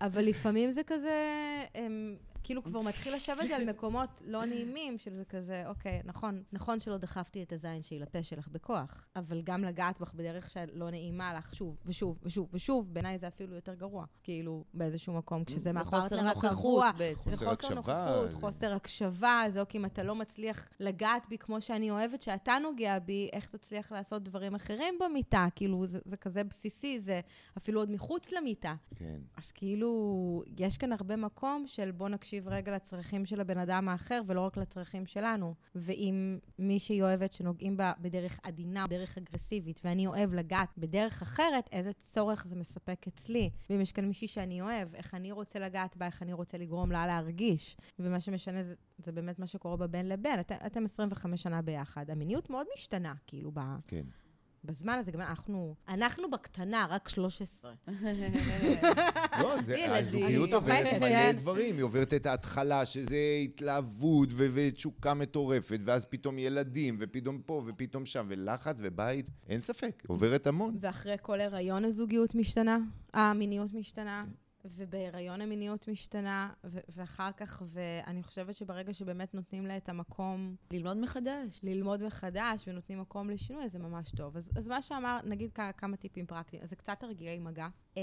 [0.00, 1.18] אבל- לפעמים זה כזה,
[1.74, 6.80] הם, כאילו כבר מתחיל לשבת על מקומות לא נעימים, של זה כזה, אוקיי, נכון, נכון
[6.80, 11.34] שלא דחפתי את הזין שלי לפה שלך בכוח, אבל גם לגעת בך בדרך שלא נעימה
[11.34, 15.72] לך שוב ושוב ושוב ושוב, בעיניי זה אפילו יותר גרוע, כאילו, באיזשהו מקום, כשזה זה
[15.72, 16.00] מהפרטנר
[16.32, 16.50] חוסר הקבוע.
[16.86, 17.30] נוכחות בעצם.
[17.30, 21.60] זה חוסר נוכחות, זה- חוסר הקשבה, זה אוקיי, אם אתה לא מצליח לגעת בי כמו
[21.60, 25.46] שאני אוהבת שאתה נוגע בי, איך תצליח לעשות דברים אחרים במיטה?
[25.54, 27.20] כאילו, זה, זה כזה בסיסי, זה
[27.58, 28.74] אפילו עוד מחוץ למיטה.
[28.96, 29.18] כן.
[29.36, 29.90] אז כאילו,
[30.58, 34.56] יש כאן הרבה מקום של בוא נקשיב רגע לצרכים של הבן אדם האחר, ולא רק
[34.56, 35.54] לצרכים שלנו.
[35.74, 41.92] ואם מישהי אוהבת שנוגעים בה בדרך עדינה, בדרך אגרסיבית, ואני אוהב לגעת בדרך אחרת, איזה
[41.92, 43.50] צורך זה מספק אצלי.
[43.70, 46.92] ואם יש כאן מישהי שאני אוהב, איך אני רוצה לגעת בה, איך אני רוצה לגרום
[46.92, 47.76] לה להרגיש.
[47.98, 50.40] ומה שמשנה זה, זה באמת מה שקורה בבין לבין.
[50.40, 53.60] את, אתם 25 שנה ביחד, המיניות מאוד משתנה, כאילו, ב...
[53.86, 54.04] כן.
[54.64, 57.72] בזמן הזה, גם אנחנו, אנחנו בקטנה, רק 13.
[59.42, 59.98] לא, זה.
[59.98, 61.36] הזוגיות עוברת מלא כן.
[61.36, 61.74] דברים.
[61.74, 68.26] היא עוברת את ההתחלה, שזה התלהבות ותשוקה מטורפת, ואז פתאום ילדים, ופתאום פה, ופתאום שם,
[68.28, 70.76] ולחץ ובית, אין ספק, עוברת המון.
[70.80, 72.78] ואחרי כל הריון הזוגיות משתנה,
[73.14, 74.24] המיניות משתנה,
[74.64, 80.96] ובהיריון המיניות משתנה, ו- ואחר כך, ואני חושבת שברגע שבאמת נותנים לה את המקום ללמוד
[80.96, 81.60] מחדש.
[81.62, 84.36] ללמוד מחדש ונותנים מקום לשינוי, זה ממש טוב.
[84.36, 87.66] אז, אז מה שאמר, נגיד כ- כמה טיפים פרקטיים, אז זה קצת תרגילי מגע.
[87.96, 88.02] אה,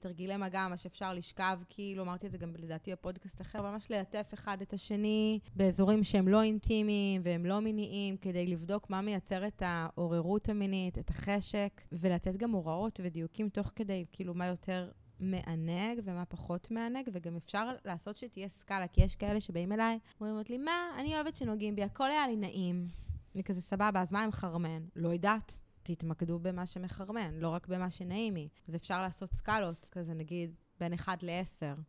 [0.00, 4.30] תרגילי מגע, מה שאפשר לשכב, כאילו, אמרתי את זה גם לדעתי בפודקאסט אחר, ממש ללטף
[4.34, 9.62] אחד את השני באזורים שהם לא אינטימיים והם לא מיניים, כדי לבדוק מה מייצר את
[9.66, 14.90] העוררות המינית, את החשק, ולתת גם הוראות ודיוקים תוך כדי, כאילו, מה יותר
[15.30, 20.36] מענג ומה פחות מענג, וגם אפשר לעשות שתהיה סקאלה, כי יש כאלה שבאים אליי, אומרים
[20.48, 22.88] לי, מה, אני אוהבת שנוגעים בי, הכל היה לי נעים.
[23.34, 24.82] אני כזה, סבבה, אז מה עם חרמן?
[24.96, 25.60] לא יודעת.
[25.82, 28.48] תתמקדו במה שמחרמן, לא רק במה שנעים לי.
[28.68, 31.80] אז אפשר לעשות סקאלות, כזה נגיד בין 1 ל-10.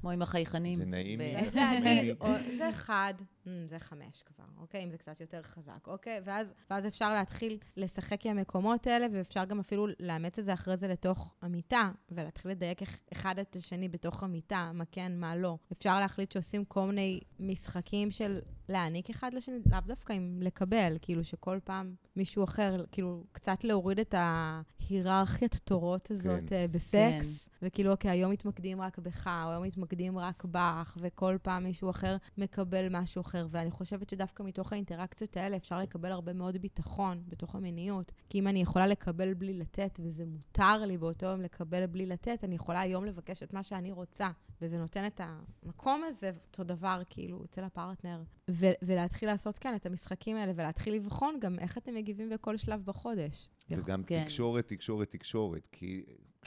[0.00, 0.78] כמו עם החייכנים.
[0.78, 2.12] זה נעים לי.
[2.20, 3.22] או- זה 1,
[3.66, 4.84] זה 5 כבר, אוקיי?
[4.84, 6.20] אם זה קצת יותר חזק, אוקיי?
[6.24, 10.76] ואז, ואז אפשר להתחיל לשחק עם המקומות האלה, ואפשר גם אפילו לאמץ את זה אחרי
[10.76, 12.80] זה לתוך המיטה, ולהתחיל לדייק
[13.12, 15.56] אחד את השני בתוך המיטה, מה כן, מה לא.
[15.72, 21.24] אפשר להחליט שעושים כל מיני משחקים של להעניק אחד לשני, לאו דווקא עם לקבל, כאילו
[21.24, 26.66] שכל פעם מישהו אחר, כאילו קצת להוריד את ההיררכיית תורות הזאת כן.
[26.70, 31.90] בסקס, וכאילו, אוקיי, היום מתמקדים רק בך, או היום מתמקדים רק בך, וכל פעם מישהו
[31.90, 33.37] אחר מקבל משהו אחר.
[33.50, 38.12] ואני חושבת שדווקא מתוך האינטראקציות האלה אפשר לקבל הרבה מאוד ביטחון בתוך המיניות.
[38.30, 42.44] כי אם אני יכולה לקבל בלי לתת, וזה מותר לי באותו יום לקבל בלי לתת,
[42.44, 44.28] אני יכולה היום לבקש את מה שאני רוצה.
[44.62, 48.22] וזה נותן את המקום הזה, אותו דבר, כאילו, אצל הפרטנר.
[48.50, 52.84] ו- ולהתחיל לעשות, כן, את המשחקים האלה, ולהתחיל לבחון גם איך אתם מגיבים בכל שלב
[52.84, 53.48] בחודש.
[53.70, 54.24] וגם כן.
[54.24, 55.68] תקשורת, תקשורת, תקשורת.
[55.72, 56.02] כי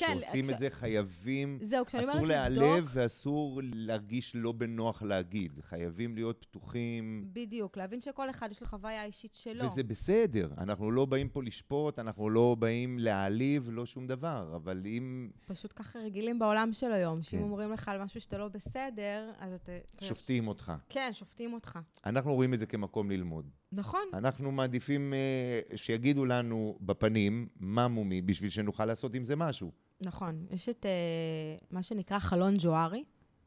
[0.08, 5.60] כן, כשעושים כש- את זה חייבים, זהו, כשאני אסור להיעלב ואסור להרגיש לא בנוח להגיד.
[5.62, 7.30] חייבים להיות פתוחים.
[7.34, 9.66] בדיוק, להבין שכל אחד יש לו חוויה אישית שלו.
[9.66, 14.82] וזה בסדר, אנחנו לא באים פה לשפוט, אנחנו לא באים להעליב, לא שום דבר, אבל
[14.86, 17.44] אם פשוט ככה רגילים בעולם של היום, שאם כן.
[17.44, 20.06] אומרים לך על משהו שאתה לא בסדר, אז אתה...
[20.06, 20.74] שופטים אותך.
[20.90, 21.80] כן, שופטים אותך.
[22.06, 23.50] אנחנו רואים את זה כמקום ללמוד.
[23.72, 24.02] נכון.
[24.14, 29.72] אנחנו מעדיפים אה, שיגידו לנו בפנים מה מומי, בשביל שנוכל לעשות עם זה משהו.
[30.06, 30.46] נכון.
[30.50, 33.04] יש את uh, מה שנקרא חלון ג'וארי.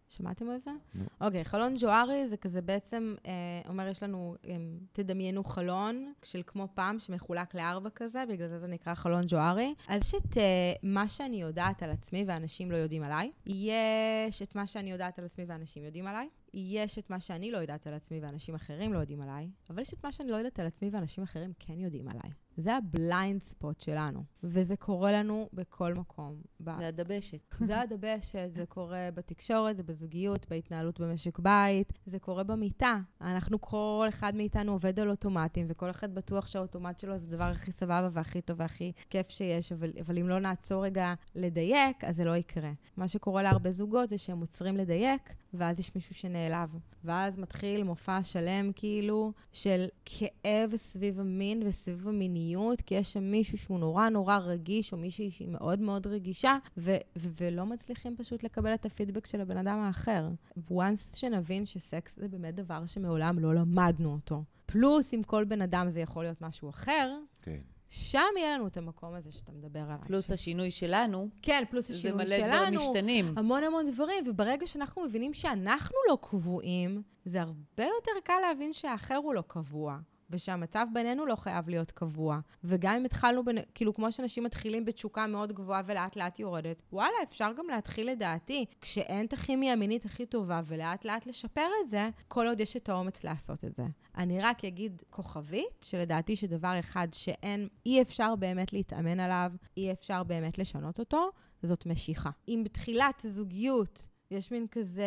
[0.08, 0.70] שמעתם על זה?
[0.94, 1.04] נו.
[1.20, 3.32] אוקיי, חלון ג'וארי זה כזה בעצם, אה,
[3.68, 4.56] אומר, יש לנו, אה,
[4.92, 9.74] תדמיינו חלון של כמו פעם, שמחולק לארבע כזה, בגלל זה זה נקרא חלון ג'והארי.
[9.88, 13.32] אז יש את אה, מה שאני יודעת על עצמי ואנשים לא יודעים עליי.
[13.46, 16.28] יש את מה שאני יודעת על עצמי ואנשים יודעים עליי.
[16.54, 19.48] יש את מה שאני לא יודעת על עצמי ואנשים אחרים לא יודעים עליי.
[19.70, 22.30] אבל יש את מה שאני לא יודעת על עצמי ואנשים אחרים כן יודעים עליי.
[22.56, 26.42] זה ה blind spot שלנו, וזה קורה לנו בכל מקום.
[26.64, 27.54] ב- זה הדבשת.
[27.68, 32.98] זה הדבשת, זה קורה בתקשורת, זה בזוגיות, בהתנהלות במשק בית, זה קורה במיטה.
[33.20, 37.72] אנחנו, כל אחד מאיתנו עובד על אוטומטים, וכל אחד בטוח שהאוטומט שלו זה הדבר הכי
[37.72, 42.24] סבבה והכי טוב והכי כיף שיש, אבל, אבל אם לא נעצור רגע לדייק, אז זה
[42.24, 42.70] לא יקרה.
[42.96, 46.78] מה שקורה להרבה זוגות זה שהם עוצרים לדייק, ואז יש מישהו שנעלב.
[47.04, 52.43] ואז מתחיל מופע שלם, כאילו, של כאב סביב המין וסביב המיניות,
[52.86, 56.96] כי יש שם מישהו שהוא נורא נורא רגיש, או מישהי שהיא מאוד מאוד רגישה, ו-
[57.16, 60.28] ו- ולא מצליחים פשוט לקבל את הפידבק של הבן אדם האחר.
[60.70, 64.42] once שנבין שסקס זה באמת דבר שמעולם לא למדנו אותו.
[64.66, 67.60] פלוס, עם כל בן אדם זה יכול להיות משהו אחר, כן.
[67.88, 69.98] שם יהיה לנו את המקום הזה שאתה מדבר עליו.
[70.06, 72.52] פלוס השינוי שלנו, כן, פלוס זה השינוי מלא שלנו.
[72.56, 73.34] דברים משתנים.
[73.38, 79.16] המון המון דברים, וברגע שאנחנו מבינים שאנחנו לא קבועים, זה הרבה יותר קל להבין שהאחר
[79.16, 79.98] הוא לא קבוע.
[80.30, 82.38] ושהמצב בינינו לא חייב להיות קבוע.
[82.64, 87.14] וגם אם התחלנו, בין, כאילו, כמו שאנשים מתחילים בתשוקה מאוד גבוהה ולאט לאט יורדת, וואלה,
[87.22, 92.08] אפשר גם להתחיל לדעתי, כשאין את הכימיה המינית הכי טובה, ולאט לאט לשפר את זה,
[92.28, 93.84] כל עוד יש את האומץ לעשות את זה.
[94.16, 100.22] אני רק אגיד כוכבית, שלדעתי שדבר אחד שאין, אי אפשר באמת להתאמן עליו, אי אפשר
[100.22, 101.30] באמת לשנות אותו,
[101.62, 102.30] זאת משיכה.
[102.48, 105.04] אם בתחילת זוגיות יש מין כזה...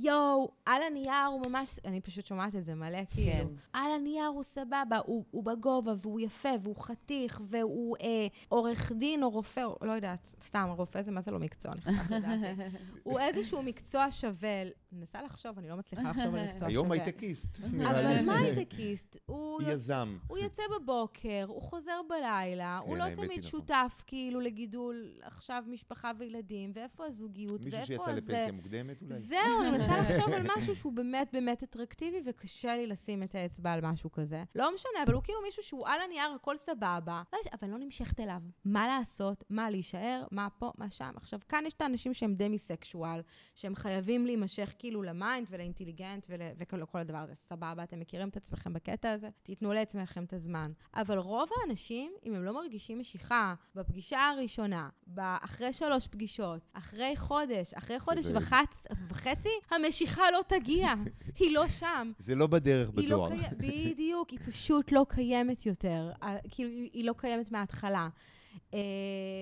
[0.00, 3.32] יואו, על הנייר הוא ממש, אני פשוט שומעת את זה מלא, כאילו.
[3.32, 3.46] כן.
[3.72, 9.22] על הנייר הוא סבבה, הוא, הוא בגובה, והוא יפה, והוא חתיך, והוא אה, עורך דין
[9.22, 12.62] או רופא, או, לא יודעת, סתם, רופא זה מה זה לא מקצוע, אני חושבת לדעתי.
[13.02, 16.68] הוא איזשהו מקצוע שווה, מנסה לחשוב, אני לא מצליחה לחשוב על מקצוע שווה.
[16.68, 17.58] היום הייטקיסט.
[17.88, 19.16] אבל מה הייטקיסט?
[19.26, 20.18] הוא יזם.
[20.26, 23.50] הוא יוצא בבוקר, הוא חוזר בלילה, הוא כן, לא האמת היא תמיד נכון.
[23.50, 28.32] שותף כאילו לגידול עכשיו משפחה וילדים, ואיפה הזוגיות, מישהו שיצא ואיפה זה.
[28.32, 29.18] לפנסיה מוקדמת אולי?
[29.18, 33.72] זהו, אני מנסה לחשוב על משהו שהוא באמת באמת אטרקטיבי, וקשה לי לשים את האצבע
[33.72, 34.44] על משהו כזה.
[34.54, 38.20] לא משנה, אבל הוא כאילו מישהו שהוא על הנייר, הכל סבבה, אבל אני לא נמשכת
[38.20, 38.40] אליו.
[38.64, 39.44] מה לעשות?
[39.50, 40.24] מה להישאר?
[40.30, 40.72] מה פה?
[40.78, 41.12] מה שם?
[41.16, 43.20] עכשיו, כאן יש את האנשים שהם demisexual,
[43.54, 46.40] שהם חייבים להימשך כאילו ל mind ולאינטליגנט ול-
[46.82, 47.34] וכל הדבר הזה.
[47.34, 49.28] סבבה, אתם מכירים את עצמכם בקטע הזה?
[49.42, 50.72] תיתנו לעצמכם את הזמן.
[50.94, 57.74] אבל רוב האנשים, אם הם לא מרגישים משיכה בפגישה הראשונה, אחרי שלוש פגישות, אחרי חודש,
[57.74, 58.86] אחרי חודש וחצ...
[59.08, 60.88] וחצי, המשיכה לא תגיע.
[61.38, 62.12] היא לא שם.
[62.18, 63.30] זה לא בדרך היא לא בדואר.
[63.30, 63.58] קיימת,
[63.92, 66.10] בדיוק, היא פשוט לא קיימת יותר.
[66.50, 68.08] כאילו, היא לא קיימת מההתחלה.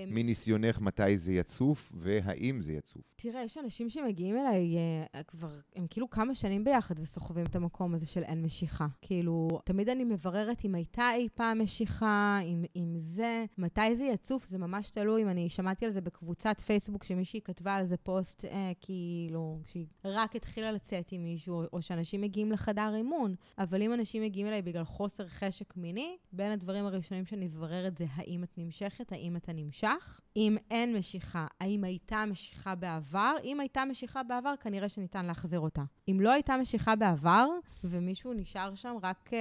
[0.07, 3.03] מניסיונך, מתי זה יצוף, והאם זה יצוף.
[3.17, 4.77] תראה, יש אנשים שמגיעים אליי
[5.15, 8.87] אה, כבר, הם כאילו כמה שנים ביחד וסוחבים את המקום הזה של אין משיכה.
[9.03, 14.47] כאילו, תמיד אני מבררת אם הייתה אי פעם משיכה, אם, אם זה, מתי זה יצוף,
[14.47, 15.23] זה ממש תלוי.
[15.23, 19.87] אם אני שמעתי על זה בקבוצת פייסבוק, שמישהי כתבה על זה פוסט, אה, כאילו, כשהיא
[20.05, 23.35] רק התחילה לצאת עם מישהו, או שאנשים מגיעים לחדר אימון.
[23.59, 28.07] אבל אם אנשים מגיעים אליי בגלל חוסר חשק מיני, בין הדברים הראשונים שאני מבררת זה
[28.15, 30.21] האם את נמשכת, האם אתה נמשך.
[30.37, 33.35] אם אין משיכה, האם הייתה משיכה בעבר?
[33.45, 35.83] אם הייתה משיכה בעבר, כנראה שניתן להחזיר אותה.
[36.11, 37.47] אם לא הייתה משיכה בעבר,
[37.85, 39.39] ומישהו נשאר שם רק אה,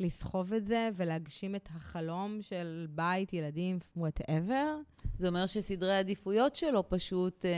[0.00, 6.88] לסחוב את זה ולהגשים את החלום של בית, ילדים, whatever, זה אומר שסדרי העדיפויות שלו
[6.88, 7.50] פשוט אה,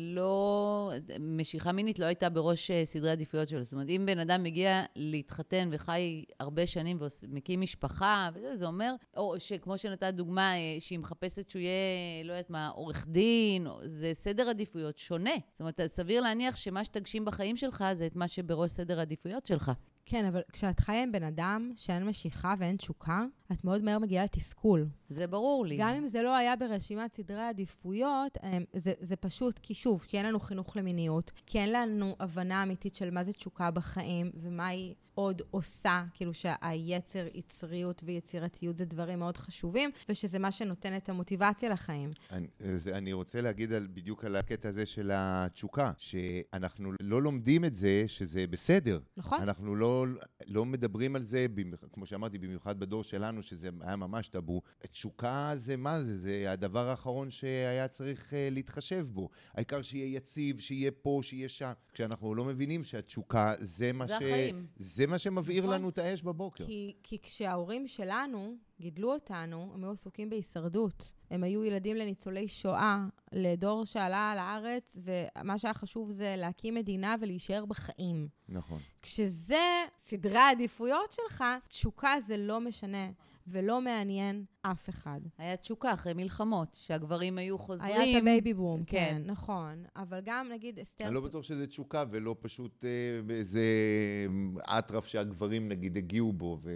[0.00, 0.92] לא...
[1.20, 3.64] משיכה מינית לא הייתה בראש אה, סדרי העדיפויות שלו.
[3.64, 8.94] זאת אומרת, אם בן אדם מגיע להתחתן וחי הרבה שנים ומקים משפחה, וזה, זה אומר,
[9.16, 13.80] או שכמו שנתת דוגמה, אה, שהיא מחפשת שהוא יהיה, לא יודעת מה, עורך דין, או-
[13.84, 15.34] זה סדר עדיפויות שונה.
[15.52, 19.72] זאת אומרת, סביר להניח שמה שתגשים בחיים שלך זה את מה שבראש סדר העדיפויות שלך.
[20.06, 24.24] כן, אבל כשאת חיה עם בן אדם שאין משיכה ואין תשוקה, את מאוד מהר מגיעה
[24.24, 24.88] לתסכול.
[25.08, 25.76] זה ברור לי.
[25.80, 30.18] גם אם זה לא היה ברשימת סדרי העדיפויות, הם, זה, זה פשוט כי שוב, כי
[30.18, 34.66] אין לנו חינוך למיניות, כי אין לנו הבנה אמיתית של מה זה תשוקה בחיים ומה
[34.66, 41.08] היא עוד עושה, כאילו שהיצר, יצריות ויצירתיות זה דברים מאוד חשובים, ושזה מה שנותן את
[41.08, 42.12] המוטיבציה לחיים.
[42.30, 47.64] אני, זה, אני רוצה להגיד על, בדיוק על הקטע הזה של התשוקה, שאנחנו לא לומדים
[47.64, 49.00] את זה שזה בסדר.
[49.16, 49.42] נכון?
[49.42, 50.06] אנחנו לא,
[50.46, 51.46] לא מדברים על זה,
[51.92, 54.62] כמו שאמרתי, במיוחד בדור שלנו, שזה היה ממש טאבו.
[54.90, 56.18] תשוקה זה מה זה?
[56.18, 59.28] זה הדבר האחרון שהיה צריך uh, להתחשב בו.
[59.54, 61.72] העיקר שיהיה יציב, שיהיה פה, שיהיה שם.
[61.92, 64.16] כשאנחנו לא מבינים שהתשוקה זה מה, זה ש...
[64.16, 64.66] החיים.
[64.76, 65.74] זה מה שמבעיר נכון.
[65.74, 66.66] לנו את האש בבוקר.
[66.66, 71.12] כי, כי כשההורים שלנו גידלו אותנו, הם היו עסוקים בהישרדות.
[71.30, 77.64] הם היו ילדים לניצולי שואה, לדור שעלה לארץ, ומה שהיה חשוב זה להקים מדינה ולהישאר
[77.64, 78.28] בחיים.
[78.48, 78.78] נכון.
[79.02, 83.10] כשזה סדרי העדיפויות שלך, תשוקה זה לא משנה
[83.46, 85.20] ולא מעניין אף אחד.
[85.38, 88.00] היה תשוקה אחרי מלחמות, שהגברים היו חוזרים.
[88.00, 88.98] היה את ה baby boom, כן.
[88.98, 89.84] כן, נכון.
[89.96, 91.06] אבל גם, נגיד, אסתר...
[91.06, 93.66] אני לא בטוח שזה תשוקה ולא פשוט אה, איזה
[94.78, 96.58] אטרף שהגברים נגיד הגיעו בו.
[96.62, 96.70] ו...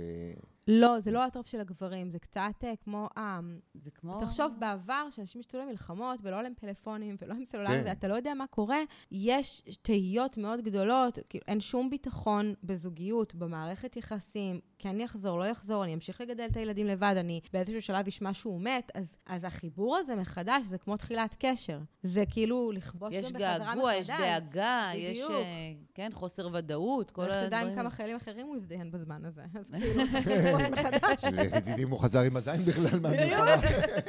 [0.68, 3.08] לא, זה לא האטרף של הגברים, זה קצת אה, כמו...
[3.18, 3.40] אה,
[3.74, 4.20] זה כמו...
[4.20, 7.88] תחשוב, בעבר, שאנשים השתולו למלחמות, ולא להם פלאפונים, ולא עם סלולריים, כן.
[7.88, 13.96] ואתה לא יודע מה קורה, יש תהיות מאוד גדולות, כאילו, אין שום ביטחון בזוגיות, במערכת
[13.96, 18.06] יחסים, כי אני אחזור, לא אחזור, אני אמשיך לגדל את הילדים לבד, אני באיזשהו שלב
[18.06, 21.78] אשמע שהוא מת, אז, אז החיבור הזה מחדש, זה כמו תחילת קשר.
[22.02, 24.20] זה כאילו לכבוש יש גם בחזרה געגוע, יש מחדש.
[24.20, 25.30] דאגה, יש, בדיוק.
[25.30, 27.68] אה, כן, חוסר ודאות, כל לך תדע הדברים.
[27.68, 31.24] עם כמה חיילים אחרים הוא הזדיין בזמן הזה, אז כאילו צריך לכבוש מחדש.
[31.64, 33.54] תדעי אם הוא חזר עם הזין בכלל מהמלחמה.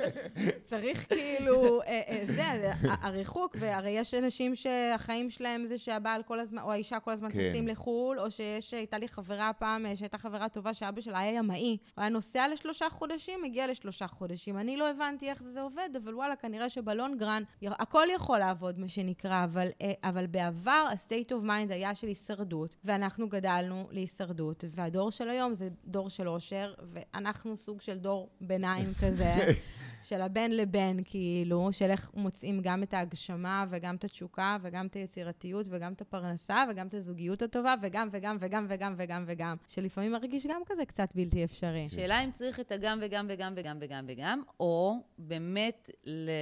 [0.69, 6.61] צריך כאילו, אה, אה, זה, הריחוק, והרי יש אנשים שהחיים שלהם זה שהבעל כל הזמן,
[6.61, 7.49] או האישה כל הזמן כן.
[7.49, 11.77] טסים לחו"ל, או שיש, הייתה לי חברה פעם, שהייתה חברה טובה, שאבא שלה היה ימאי.
[11.95, 14.57] הוא היה נוסע לשלושה חודשים, הגיע לשלושה חודשים.
[14.57, 18.87] אני לא הבנתי איך זה עובד, אבל וואלה, כנראה שבלונגרן, י- הכל יכול לעבוד, מה
[18.89, 25.11] שנקרא, אבל, אה, אבל בעבר ה-state of mind היה של הישרדות, ואנחנו גדלנו להישרדות, והדור
[25.11, 29.33] של היום זה דור של אושר, ואנחנו סוג של דור ביניים כזה.
[30.01, 34.93] של הבן לבן, כאילו, של איך מוצאים גם את ההגשמה וגם את התשוקה וגם את
[34.93, 40.11] היצירתיות וגם את הפרנסה וגם את הזוגיות הטובה וגם וגם וגם וגם וגם וגם, שלפעמים
[40.11, 41.87] מרגיש גם כזה קצת בלתי אפשרי.
[41.87, 45.89] שאלה אם צריך את הגם וגם וגם וגם וגם וגם, או באמת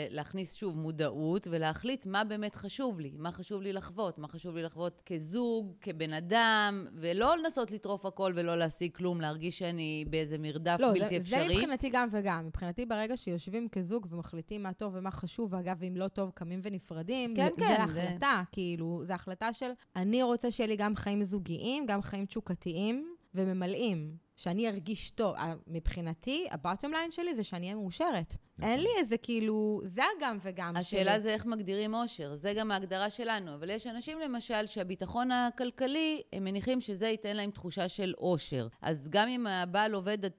[0.09, 4.63] להכניס שוב מודעות ולהחליט מה באמת חשוב לי, מה חשוב לי לחוות, מה חשוב לי
[4.63, 10.77] לחוות כזוג, כבן אדם, ולא לנסות לטרוף הכל ולא להשיג כלום, להרגיש שאני באיזה מרדף
[10.79, 11.55] לא, בלתי זה, זה אפשרי.
[11.55, 12.45] מבחינתי גם וגם.
[12.47, 16.59] מבחינתי, ברגע שיושבים יושבים כזוג ומחליטים מה טוב ומה חשוב, ואגב, אם לא טוב, קמים
[16.63, 17.35] ונפרדים.
[17.35, 20.95] כן, זה, כן, זה זה- החלטה, כאילו, זו החלטה של, אני רוצה שיהיה לי גם
[20.95, 24.17] חיים זוגיים, גם חיים תשוקתיים וממלאים.
[24.35, 25.35] שאני ארגיש טוב.
[25.35, 28.35] ה- מבחינתי, הבוטום ליין שלי זה שאני אהיה מאושרת.
[28.61, 31.19] אין לי איזה כאילו, זה הגם וגם השאלה שלי.
[31.19, 33.53] זה איך מגדירים אושר, זה גם ההגדרה שלנו.
[33.55, 38.67] אבל יש אנשים למשל שהביטחון הכלכלי, הם מניחים שזה ייתן להם תחושה של אושר.
[38.81, 40.31] אז גם אם הבעל עובד עד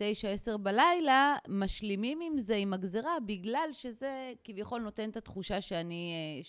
[0.54, 6.42] 9-10 בלילה, משלימים עם זה, עם הגזרה, בגלל שזה כביכול נותן את התחושה שאני, אה,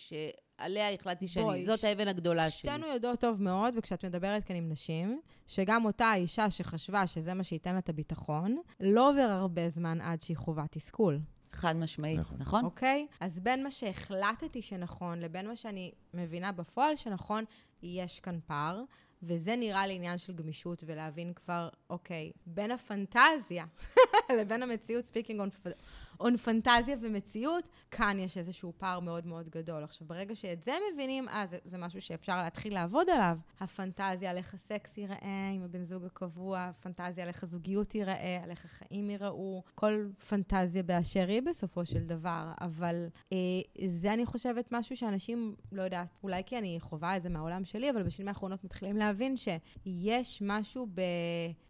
[0.61, 2.71] שעליה החלטתי שאני, בואי, זאת ש- האבן הגדולה שלי.
[2.71, 7.43] שתינו יודעות טוב מאוד, וכשאת מדברת כאן עם נשים, שגם אותה אישה שחשבה שזה מה
[7.43, 11.19] שייתן לה את הביטחון, לא עובר הרבה זמן עד שהיא חווה תסכול,
[11.51, 12.37] חד משמעית, נכון.
[12.39, 12.65] נכון?
[12.65, 13.07] אוקיי?
[13.19, 17.43] אז בין מה שהחלטתי שנכון לבין מה שאני מבינה בפועל שנכון,
[17.83, 18.83] יש כאן פער.
[19.23, 23.65] וזה נראה לי עניין של גמישות ולהבין כבר, אוקיי, בין הפנטזיה
[24.39, 25.67] לבין המציאות, speaking on,
[26.23, 29.83] on פנטזיה ומציאות, כאן יש איזשהו פער מאוד מאוד גדול.
[29.83, 33.37] עכשיו, ברגע שאת זה מבינים, אה, זה, זה משהו שאפשר להתחיל לעבוד עליו.
[33.59, 38.49] הפנטזיה על איך הסקס ייראה עם הבן זוג הקבוע, הפנטזיה על איך הזוגיות ייראה, על
[38.49, 42.51] איך החיים ייראו, כל פנטזיה באשר היא בסופו של דבר.
[42.61, 43.37] אבל אה,
[43.87, 47.89] זה, אני חושבת, משהו שאנשים, לא יודעת, אולי כי אני חווה את זה מהעולם שלי,
[47.89, 51.01] אבל בשנים האחרונות מתחילים להבין שיש משהו ב...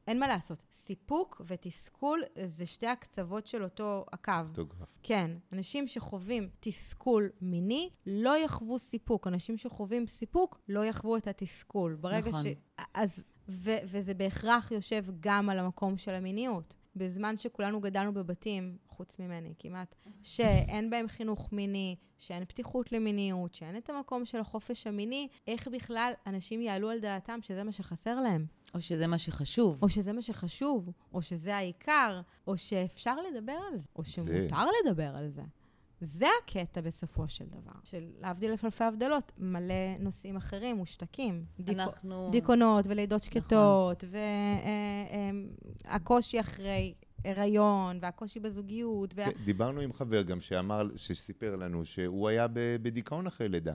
[0.07, 0.65] אין מה לעשות.
[0.71, 4.31] סיפוק ותסכול זה שתי הקצוות של אותו הקו.
[4.49, 4.87] אותו גרף.
[5.03, 9.27] כן, אנשים שחווים תסכול מיני לא יחוו סיפוק.
[9.27, 11.97] אנשים שחווים סיפוק לא יחוו את התסכול.
[11.99, 12.43] ברגע נכון.
[12.43, 12.47] ש...
[12.93, 13.29] אז...
[13.49, 13.71] ו...
[13.85, 16.73] וזה בהכרח יושב גם על המקום של המיניות.
[16.97, 23.77] בזמן שכולנו גדלנו בבתים, חוץ ממני כמעט, שאין בהם חינוך מיני, שאין פתיחות למיניות, שאין
[23.77, 28.45] את המקום של החופש המיני, איך בכלל אנשים יעלו על דעתם שזה מה שחסר להם?
[28.73, 29.83] או שזה מה שחשוב.
[29.83, 35.15] או שזה מה שחשוב, או שזה העיקר, או שאפשר לדבר על זה, או שמותר לדבר
[35.15, 35.43] על זה.
[36.01, 37.71] זה הקטע בסופו של דבר.
[37.83, 41.45] של להבדיל אלף אלפי הבדלות, מלא נושאים אחרים מושתקים.
[41.67, 42.29] אנחנו...
[42.31, 43.41] דיכאונות ולידות נכון.
[43.41, 44.03] שקטות,
[45.85, 46.93] והקושי אחרי
[47.25, 49.25] הריון, והקושי בזוגיות, וה...
[49.25, 52.47] כן, דיברנו עם חבר גם שאמר, שסיפר לנו שהוא היה
[52.81, 53.73] בדיכאון אחרי לידה.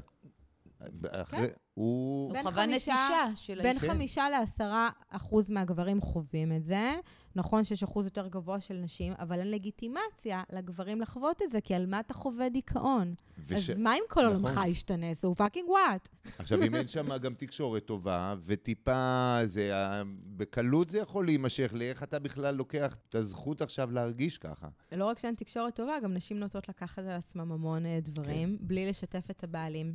[1.10, 1.46] אחרי, הוא...
[1.74, 3.80] הוא בין חווה חמישה- נטישה של בין האישה.
[3.80, 3.92] כן.
[3.92, 6.92] חמישה לעשרה אחוז מהגברים חווים את זה.
[7.36, 11.74] נכון שיש אחוז יותר גבוה של נשים, אבל אין לגיטימציה לגברים לחוות את זה, כי
[11.74, 13.14] על מה אתה חווה דיכאון?
[13.46, 14.32] וש- אז מה אם כל נכון.
[14.44, 15.06] עולמך ישתנה?
[15.12, 16.30] So fucking what?
[16.38, 20.02] עכשיו, אם אין שם גם תקשורת טובה, וטיפה, זה, ה-
[20.36, 24.68] בקלות זה יכול להימשך לאיך אתה בכלל לוקח את הזכות עכשיו להרגיש ככה.
[24.92, 28.66] לא רק שאין תקשורת טובה, גם נשים נוטות לקחת על עצמם המון אה, דברים, כן.
[28.66, 29.94] בלי לשתף את הבעלים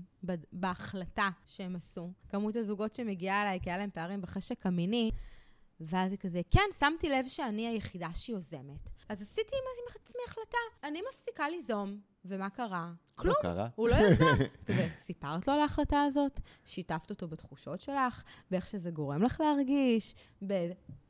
[0.54, 2.12] בהחלטה שהם עשו.
[2.30, 5.12] כמות הזוגות שמגיעה אליי, כי היה להם פערים בחשק המיני,
[5.80, 8.90] ואז היא כזה, כן, שמתי לב שאני היחידה שיוזמת.
[9.10, 12.00] אז עשיתי עם עצמי החלטה, אני מפסיקה ליזום.
[12.26, 12.92] ומה קרה?
[13.16, 13.36] כלום.
[13.38, 13.68] לא קרה.
[13.76, 14.26] הוא לא יזם.
[14.66, 16.40] כזה, סיפרת לו על ההחלטה הזאת?
[16.66, 18.24] שיתפת אותו בתחושות שלך?
[18.52, 20.16] באיך שזה גורם לך להרגיש?
[20.48, 20.54] ב...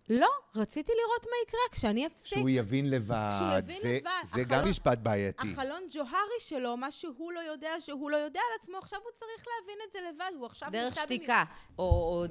[0.10, 2.28] לא, רציתי לראות מה יקרה כשאני אפסיק.
[2.38, 3.30] שהוא יבין לבד.
[3.38, 4.12] שהוא יבין זה, לבד.
[4.24, 5.48] זה החלום- גם משפט בעייתי.
[5.54, 9.46] החלון ג'והרי שלו, מה שהוא לא יודע שהוא לא יודע על עצמו, עכשיו הוא צריך
[9.48, 11.44] להבין את זה לבד, הוא עכשיו דרך נמצא במ- שתיקה.
[11.80, 11.84] או...
[11.84, 12.26] או-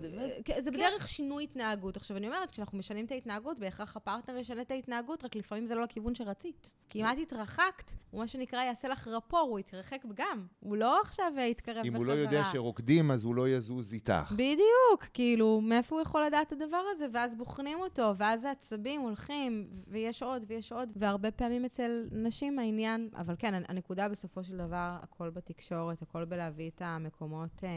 [0.45, 1.97] כן, זה בדרך שינוי התנהגות.
[1.97, 5.75] עכשיו, אני אומרת, כשאנחנו משנים את ההתנהגות, בהכרח הפרטנר ישנה את ההתנהגות, רק לפעמים זה
[5.75, 6.75] לא לכיוון שרצית.
[6.89, 10.47] כי אם את התרחקת, הוא מה שנקרא יעשה לך רפור, הוא יתרחק גם.
[10.61, 11.89] הוא לא עכשיו אה, יתקרב בחזרה.
[11.89, 14.33] אם הוא לא יודע שרוקדים, אז הוא לא יזוז איתך.
[14.33, 17.07] בדיוק, כאילו, מאיפה הוא יכול לדעת את הדבר הזה?
[17.13, 23.09] ואז בוחנים אותו, ואז העצבים הולכים, ויש עוד ויש עוד, והרבה פעמים אצל נשים העניין,
[23.15, 27.65] אבל כן, הנקודה בסופו של דבר, הכל בתקשורת, הכל בלהביא את המקומות...
[27.65, 27.69] אה,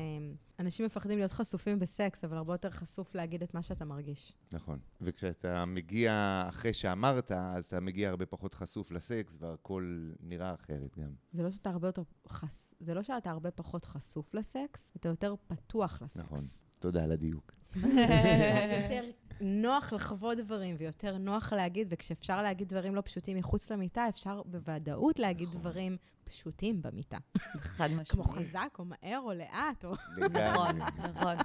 [0.59, 4.37] אנשים מפחדים להיות חשופים בסקס, אבל הרבה יותר חשוף להגיד את מה שאתה מרגיש.
[4.51, 4.79] נכון.
[5.01, 11.11] וכשאתה מגיע אחרי שאמרת, אז אתה מגיע הרבה פחות חשוף לסקס, והכל נראה אחרת גם.
[11.33, 12.73] זה לא שאתה הרבה יותר חש...
[12.79, 16.17] זה לא שאתה הרבה פחות חשוף לסקס, אתה יותר פתוח לסקס.
[16.17, 16.39] נכון.
[16.79, 17.51] תודה על הדיוק.
[17.75, 19.09] יותר
[19.41, 25.19] נוח לחוות דברים ויותר נוח להגיד, וכשאפשר להגיד דברים לא פשוטים מחוץ למיטה, אפשר בוודאות
[25.19, 25.61] להגיד נכון.
[25.61, 27.17] דברים פשוטים במיטה.
[27.57, 28.47] חד כמו משמעית.
[28.49, 30.77] חזק או מהר או לאט, או נכון.
[31.09, 31.35] נכון.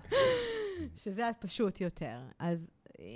[0.97, 2.19] שזה פשוט יותר.
[2.39, 2.71] אז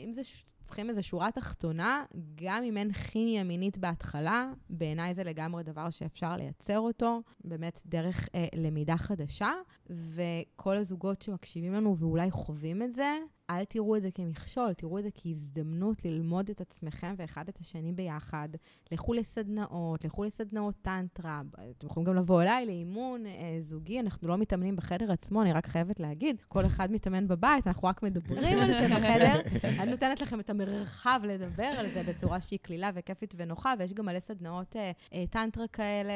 [0.05, 2.05] אם זה, ש- צריכים איזו שורה תחתונה,
[2.35, 8.29] גם אם אין כימיה מינית בהתחלה, בעיניי זה לגמרי דבר שאפשר לייצר אותו, באמת דרך
[8.35, 9.53] אה, למידה חדשה,
[9.91, 13.19] וכל הזוגות שמקשיבים לנו ואולי חווים את זה,
[13.51, 17.93] אל תראו את זה כמכשול, תראו את זה כהזדמנות ללמוד את עצמכם ואחד את השני
[17.93, 18.49] ביחד.
[18.93, 21.43] לכו לסדנאות, לכו לסדנאות טנטרה.
[21.79, 25.67] אתם יכולים גם לבוא אליי לאימון אה, זוגי, אנחנו לא מתאמנים בחדר עצמו, אני רק
[25.67, 29.41] חייבת להגיד, כל אחד מתאמן בבית, אנחנו רק מדברים על זה בחדר.
[29.83, 34.07] אני נותנת לכם את המרחב לדבר על זה בצורה שהיא קלילה וכיפית ונוחה, ויש גם
[34.07, 36.13] מלא סדנאות אה, אה, טנטרה כאלה,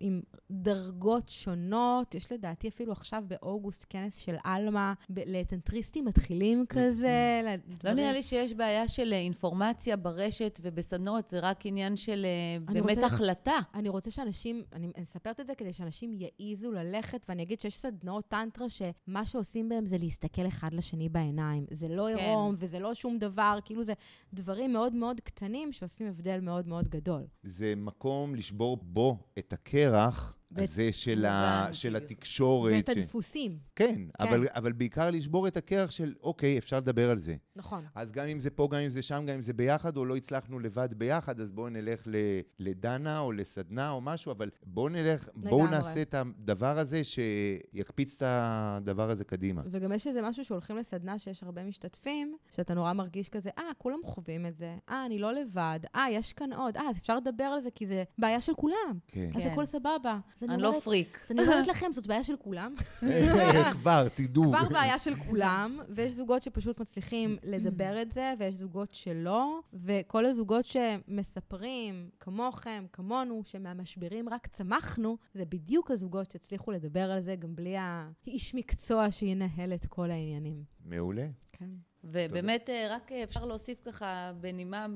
[0.00, 0.20] עם
[0.50, 2.14] דרגות שונות.
[2.14, 7.40] יש לדעתי אפילו עכשיו באוגוסט כנס של עלמה, לטנטריסטים מתחילים כזה.
[7.84, 12.72] לא נראה לי שיש בעיה של אה, אינפורמציה ברשת ובסדנאות, זה רק עניין של אה,
[12.74, 13.58] באמת רוצה, החלטה.
[13.74, 18.28] אני רוצה שאנשים, אני מספרת את זה כדי שאנשים יעיזו ללכת, ואני אגיד שיש סדנאות
[18.28, 21.66] טנטרה שמה שעושים בהם זה להסתכל אחד לשני בעיניים.
[21.70, 22.16] זה לא כן.
[22.16, 23.92] עירום וזה לא שום דבר, כאילו זה
[24.34, 27.26] דברים מאוד מאוד קטנים שעושים הבדל מאוד מאוד גדול.
[27.42, 30.37] זה מקום לשבור בו את הקרח.
[30.56, 32.72] הזה של, ה, של התקשורת.
[32.76, 33.58] ואת הדפוסים.
[33.76, 34.24] כן, כן.
[34.28, 37.36] אבל, אבל בעיקר לשבור את הקרח של, אוקיי, אפשר לדבר על זה.
[37.56, 37.84] נכון.
[37.94, 40.16] אז גם אם זה פה, גם אם זה שם, גם אם זה ביחד, או לא
[40.16, 42.14] הצלחנו לבד ביחד, אז בואו נלך ל,
[42.58, 45.28] לדנה או לסדנה או משהו, אבל בואו נלך.
[45.34, 49.62] בואו נעשה את הדבר הזה שיקפיץ את הדבר הזה קדימה.
[49.70, 53.98] וגם יש איזה משהו שהולכים לסדנה שיש הרבה משתתפים, שאתה נורא מרגיש כזה, אה, כולם
[54.04, 57.44] חווים את זה, אה, אני לא לבד, אה, יש כאן עוד, אה, אז אפשר לדבר
[57.44, 58.98] על זה כי זה בעיה של כולם.
[59.06, 59.30] כן.
[59.34, 59.50] אז כן.
[59.50, 60.18] הכל סבבה.
[60.42, 61.18] אני לא פריק.
[61.24, 62.74] אז אני אומרת לכם, זאת בעיה של כולם.
[63.72, 64.44] כבר, תדעו.
[64.44, 70.26] כבר בעיה של כולם, ויש זוגות שפשוט מצליחים לדבר את זה, ויש זוגות שלא, וכל
[70.26, 77.56] הזוגות שמספרים, כמוכם, כמונו, שמהמשברים רק צמחנו, זה בדיוק הזוגות שהצליחו לדבר על זה גם
[77.56, 80.64] בלי האיש מקצוע שינהל את כל העניינים.
[80.84, 81.26] מעולה.
[81.52, 81.87] כן.
[82.04, 82.94] ובאמת, תודה.
[82.94, 84.86] רק אפשר להוסיף ככה בנימה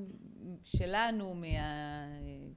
[0.62, 1.46] שלנו, מה...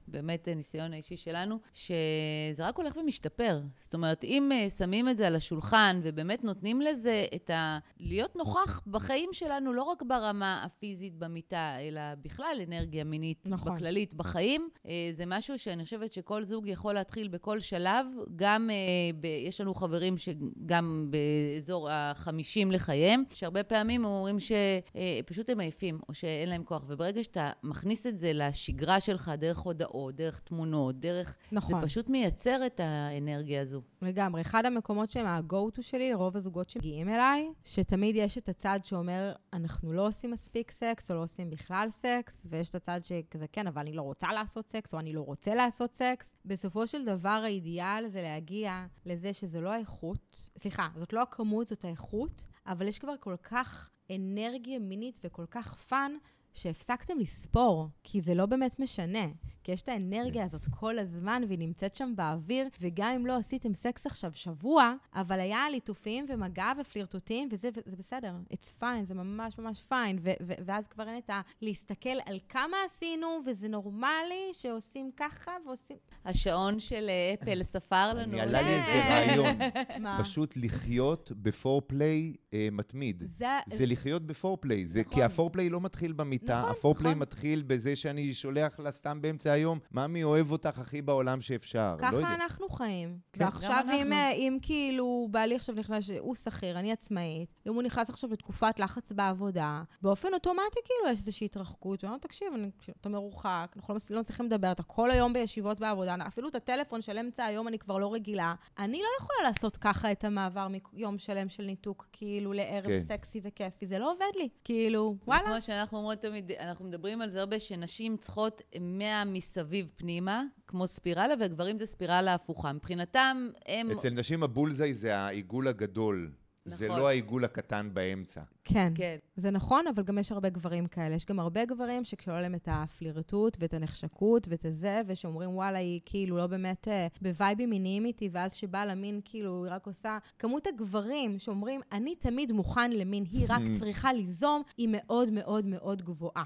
[0.08, 3.60] באמת הניסיון האישי שלנו, שזה רק הולך ומשתפר.
[3.76, 7.78] זאת אומרת, אם אה, שמים את זה על השולחן ובאמת נותנים לזה את ה...
[8.00, 13.76] להיות נוכח בחיים שלנו, לא רק ברמה הפיזית במיטה, אלא בכלל אנרגיה מינית נכון.
[13.76, 18.06] בכללית בחיים, אה, זה משהו שאני חושבת שכל זוג יכול להתחיל בכל שלב.
[18.36, 18.76] גם, אה,
[19.20, 19.24] ב...
[19.24, 26.48] יש לנו חברים שגם באזור החמישים לחייהם, שהרבה פעמים אומרים שפשוט הם עייפים, או שאין
[26.48, 26.84] להם כוח.
[26.86, 31.36] וברגע שאתה מכניס את זה לשגרה שלך דרך הודעות, דרך תמונות, דרך...
[31.52, 31.80] נכון.
[31.80, 33.82] זה פשוט מייצר את האנרגיה הזו.
[34.02, 34.40] לגמרי.
[34.40, 39.92] אחד המקומות שהם ה-go-to שלי, לרוב הזוגות שמגיעים אליי, שתמיד יש את הצד שאומר, אנחנו
[39.92, 43.80] לא עושים מספיק סקס, או לא עושים בכלל סקס, ויש את הצד שכזה, כן, אבל
[43.80, 46.34] אני לא רוצה לעשות סקס, או אני לא רוצה לעשות סקס.
[46.44, 51.84] בסופו של דבר, האידיאל זה להגיע לזה שזה לא האיכות, סליחה, זאת לא הכמות, זאת
[51.84, 56.12] האיכות, אבל יש כבר כל כך אנרגיה מינית וכל כך fun,
[56.52, 59.26] שהפסקתם לספור, כי זה לא באמת משנה.
[59.66, 60.46] כי יש את האנרגיה כן.
[60.46, 65.40] הזאת כל הזמן, והיא נמצאת שם באוויר, וגם אם לא עשיתם סקס עכשיו שבוע, אבל
[65.40, 70.52] היה ליטופים ומגע ופלירטוטים, וזה זה בסדר, it's fine, זה ממש ממש fine, ו- ו-
[70.66, 71.40] ואז כבר אין את ה...
[71.62, 75.96] להסתכל על כמה עשינו, וזה נורמלי שעושים ככה ועושים...
[76.24, 78.32] השעון של אה, אפל ספר לנו.
[78.32, 79.58] אני עלה לי איזה רעיון.
[80.22, 83.22] פשוט לחיות בפורפליי אה, מתמיד.
[83.26, 83.46] זה...
[83.66, 85.14] זה לחיות בפורפליי, נכון.
[85.14, 87.22] כי הפורפליי לא מתחיל במיטה, נכון, הפורפליי נכון.
[87.22, 91.96] מתחיל בזה שאני שולח לה סתם באמצע היום, ממי אוהב אותך הכי בעולם שאפשר.
[91.98, 93.18] ככה לא אנחנו חיים.
[93.32, 97.82] כן, ועכשיו, אם, אה, אם כאילו בעלי עכשיו נכנס, הוא שכיר, אני עצמאית, אם הוא
[97.82, 103.08] נכנס עכשיו לתקופת לחץ בעבודה, באופן אוטומטי כאילו יש איזושהי התרחקות, ואומר, תקשיב, אני, אתה
[103.08, 107.18] מרוחק, אנחנו לא, לא מצליחים לדבר, אתה כל היום בישיבות בעבודה, אפילו את הטלפון של
[107.18, 108.54] אמצע היום אני כבר לא רגילה.
[108.78, 113.02] אני לא יכולה לעשות ככה את המעבר מיום שלם של ניתוק, כאילו, לערב כן.
[113.02, 114.48] סקסי וכיפי, זה לא עובד לי.
[114.64, 115.46] כאילו, וואלה.
[115.46, 120.86] כמו שאנחנו אומרות תמיד, אנחנו מדברים על זה הרבה, שנשים צריכות 100 מסביב פנימה, כמו
[120.86, 122.72] ספירלה, וגברים זה ספירלה הפוכה.
[122.72, 123.90] מבחינתם, הם...
[123.90, 126.30] אצל נשים הבולזאי זה העיגול הגדול.
[126.66, 126.78] נכון.
[126.78, 128.40] זה לא העיגול הקטן באמצע.
[128.64, 129.16] כן, כן.
[129.36, 131.14] זה נכון, אבל גם יש הרבה גברים כאלה.
[131.14, 136.00] יש גם הרבה גברים שכשעולה להם את הפלירטוט ואת הנחשקות ואת הזה, ושאומרים, וואלה, היא
[136.04, 140.18] כאילו לא באמת אה, בווייבים מיניים איתי, ואז שבאה למין, כאילו, היא רק עושה...
[140.38, 146.02] כמות הגברים שאומרים, אני תמיד מוכן למין, היא רק צריכה ליזום, היא מאוד מאוד מאוד
[146.02, 146.44] גבוהה.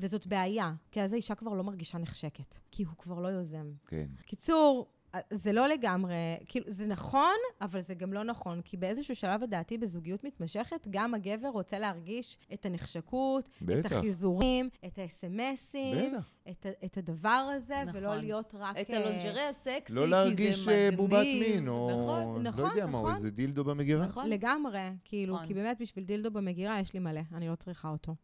[0.00, 3.72] וזאת בעיה, כי אז האישה כבר לא מרגישה נחשקת, כי הוא כבר לא יוזם.
[3.86, 4.06] כן.
[4.26, 4.86] קיצור,
[5.30, 6.14] זה לא לגמרי,
[6.46, 11.14] כאילו, זה נכון, אבל זה גם לא נכון, כי באיזשהו שלב, לדעתי, בזוגיות מתמשכת, גם
[11.14, 13.92] הגבר רוצה להרגיש את הנחשקות, בטח.
[13.92, 16.14] את החיזורים, את האס.אם.אסים,
[16.50, 18.00] את, את הדבר הזה, נכון.
[18.00, 18.76] ולא להיות רק...
[18.76, 21.90] את הלונג'רי הסקסי, לא להרגיש אה, בובת מין, או...
[21.90, 23.02] נכון, נכון, לא יודע נכון.
[23.02, 24.06] מה, או איזה דילדו במגירה.
[24.06, 24.28] נכון.
[24.28, 25.46] לגמרי, כאילו, נכון.
[25.46, 28.14] כי באמת, בשביל דילדו במגירה יש לי מלא, אני לא צריכה אותו.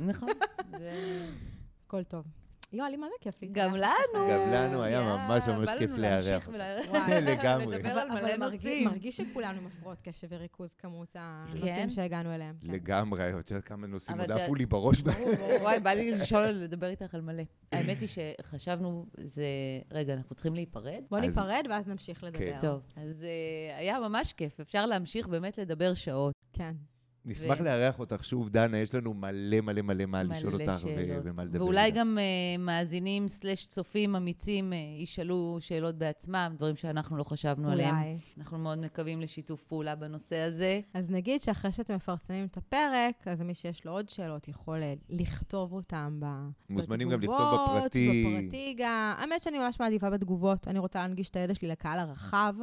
[0.00, 0.30] נכון.
[1.86, 2.24] הכל טוב.
[2.72, 3.48] יואלי, מה זה כיף לי?
[3.52, 4.30] גם לנו.
[4.30, 6.48] גם לנו היה ממש ממש כיף לארח.
[7.30, 7.78] לגמרי.
[7.78, 8.88] לדבר על מלא נושאים.
[8.88, 11.90] מרגיש שכולנו מפרעות קשב וריכוז כמות הנושאים כן?
[11.90, 12.54] שהגענו אליהם.
[12.60, 12.70] כן.
[12.70, 15.02] לגמרי, את יודעת כמה נושאים עוד עפו לי בראש.
[15.60, 17.42] וואי, בא לי לשאול, לדבר איתך על מלא.
[17.72, 19.44] האמת היא שחשבנו, זה...
[19.92, 21.02] רגע, אנחנו צריכים להיפרד?
[21.10, 22.56] בוא ניפרד ואז נמשיך לדבר.
[22.60, 24.60] טוב, אז אה, היה ממש כיף.
[24.60, 26.34] אפשר להמשיך באמת לדבר שעות.
[26.52, 26.74] כן.
[27.24, 30.84] נשמח ו- לארח אותך שוב, דנה, יש לנו מלא מלא מלא מה מלא לשאול אותך
[30.84, 31.20] ו-.
[31.24, 31.64] ומה לדבר.
[31.64, 31.90] ואולי.
[31.90, 37.94] גם uh, מאזינים סלש צופים אמיצים uh, ישאלו שאלות בעצמם, דברים שאנחנו לא חשבנו עליהם.
[37.94, 38.18] אולי.
[38.38, 40.80] אנחנו מאוד מקווים לשיתוף פעולה בנושא הזה.
[40.94, 44.94] אז נגיד שאחרי שאתם מפרסמים את הפרק, אז מי שיש לו עוד שאלות יכול אה,
[45.08, 48.38] לכתוב אותם ב- מוזמנים גם לכתוב בתגובות, בפרטי.
[48.40, 49.14] בפרטי גם.
[49.18, 50.68] האמת שאני ממש מעדיפה בתגובות.
[50.68, 52.54] אני רוצה להנגיש את הידע שלי לקהל הרחב.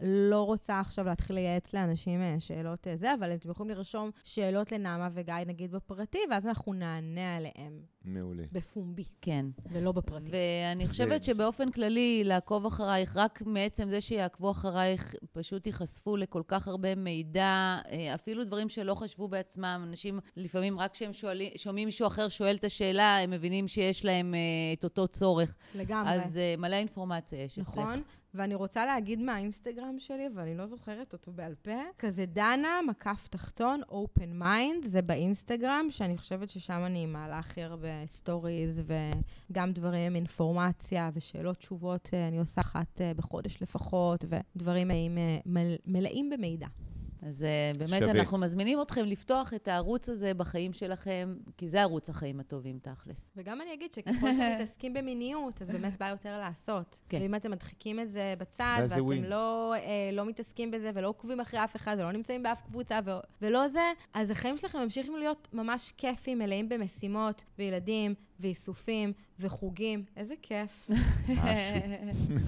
[0.00, 5.34] לא רוצה עכשיו להתחיל לייעץ לאנשים שאלות זה, אבל אתם יכולים לרשום שאלות לנעמה וגיא,
[5.46, 8.42] נגיד בפרטי, ואז אנחנו נענה עליהם מעולה.
[8.52, 9.46] בפומבי, כן.
[9.70, 10.30] ולא בפרטי.
[10.30, 16.68] ואני חושבת שבאופן כללי, לעקוב אחרייך, רק מעצם זה שיעקבו אחרייך, פשוט ייחשפו לכל כך
[16.68, 19.84] הרבה מידע, אה, אפילו דברים שלא חשבו בעצמם.
[19.88, 24.34] אנשים, לפעמים רק כשהם שואלים, שומעים מישהו אחר שואל את השאלה, הם מבינים שיש להם
[24.34, 24.40] אה,
[24.78, 25.54] את אותו צורך.
[25.74, 26.12] לגמרי.
[26.12, 27.78] אז אה, מלא אינפורמציה יש אצלך.
[27.78, 28.02] נכון?
[28.36, 33.28] ואני רוצה להגיד מהאינסטגרם שלי, אבל אני לא זוכרת אותו בעל פה, כזה דנה, מקף
[33.30, 38.82] תחתון, open mind, זה באינסטגרם, שאני חושבת ששם אני מעלה הכי הרבה סטוריז,
[39.50, 44.90] וגם דברים אינפורמציה ושאלות תשובות, אה, אני עושה אחת אה, בחודש לפחות, ודברים
[45.86, 46.66] מלאים, אה, במידע.
[47.22, 48.10] אז אה, באמת שווה.
[48.10, 53.32] אנחנו מזמינים אתכם לפתוח את הערוץ הזה בחיים שלכם, כי זה ערוץ החיים הטובים, תכלס.
[53.36, 57.00] וגם אני אגיד שככל שמתעסקים במיניות, אז באמת בא יותר לעשות.
[57.08, 57.18] כן.
[57.20, 59.24] ואם אתם מדחיקים את זה בצד, ואתם ווין.
[59.24, 63.10] לא, אה, לא מתעסקים בזה, ולא עוקבים אחרי אף אחד, ולא נמצאים באף קבוצה, ו-
[63.42, 70.04] ולא זה, אז החיים שלכם ממשיכים להיות ממש כיפים, מלאים במשימות, וילדים, ואיסופים, וחוגים.
[70.16, 70.88] איזה כיף.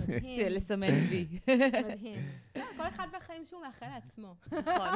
[0.09, 0.49] מדהים.
[0.51, 1.26] לסמן וי.
[1.49, 2.20] מדהים.
[2.57, 4.34] לא, כל אחד והחיים שהוא מאחל לעצמו.
[4.47, 4.89] נכון.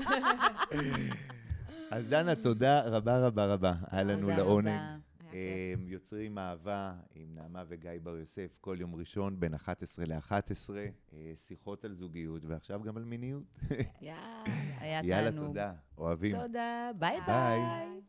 [1.91, 3.75] אז דנה, תודה רבה רבה רבה.
[3.91, 4.69] היה לנו לעונג.
[5.35, 10.71] אה, יוצרים אהבה עם נעמה וגיא בר יוסף כל יום ראשון בין 11 ל-11,
[11.37, 13.43] שיחות על זוגיות ועכשיו גם על מיניות.
[14.01, 14.45] יאללה,
[14.81, 15.47] היה יאללה, תענוג.
[15.47, 15.73] תודה.
[15.99, 16.37] אוהבים.
[16.37, 17.19] תודה, ביי.
[17.27, 17.93] ביי.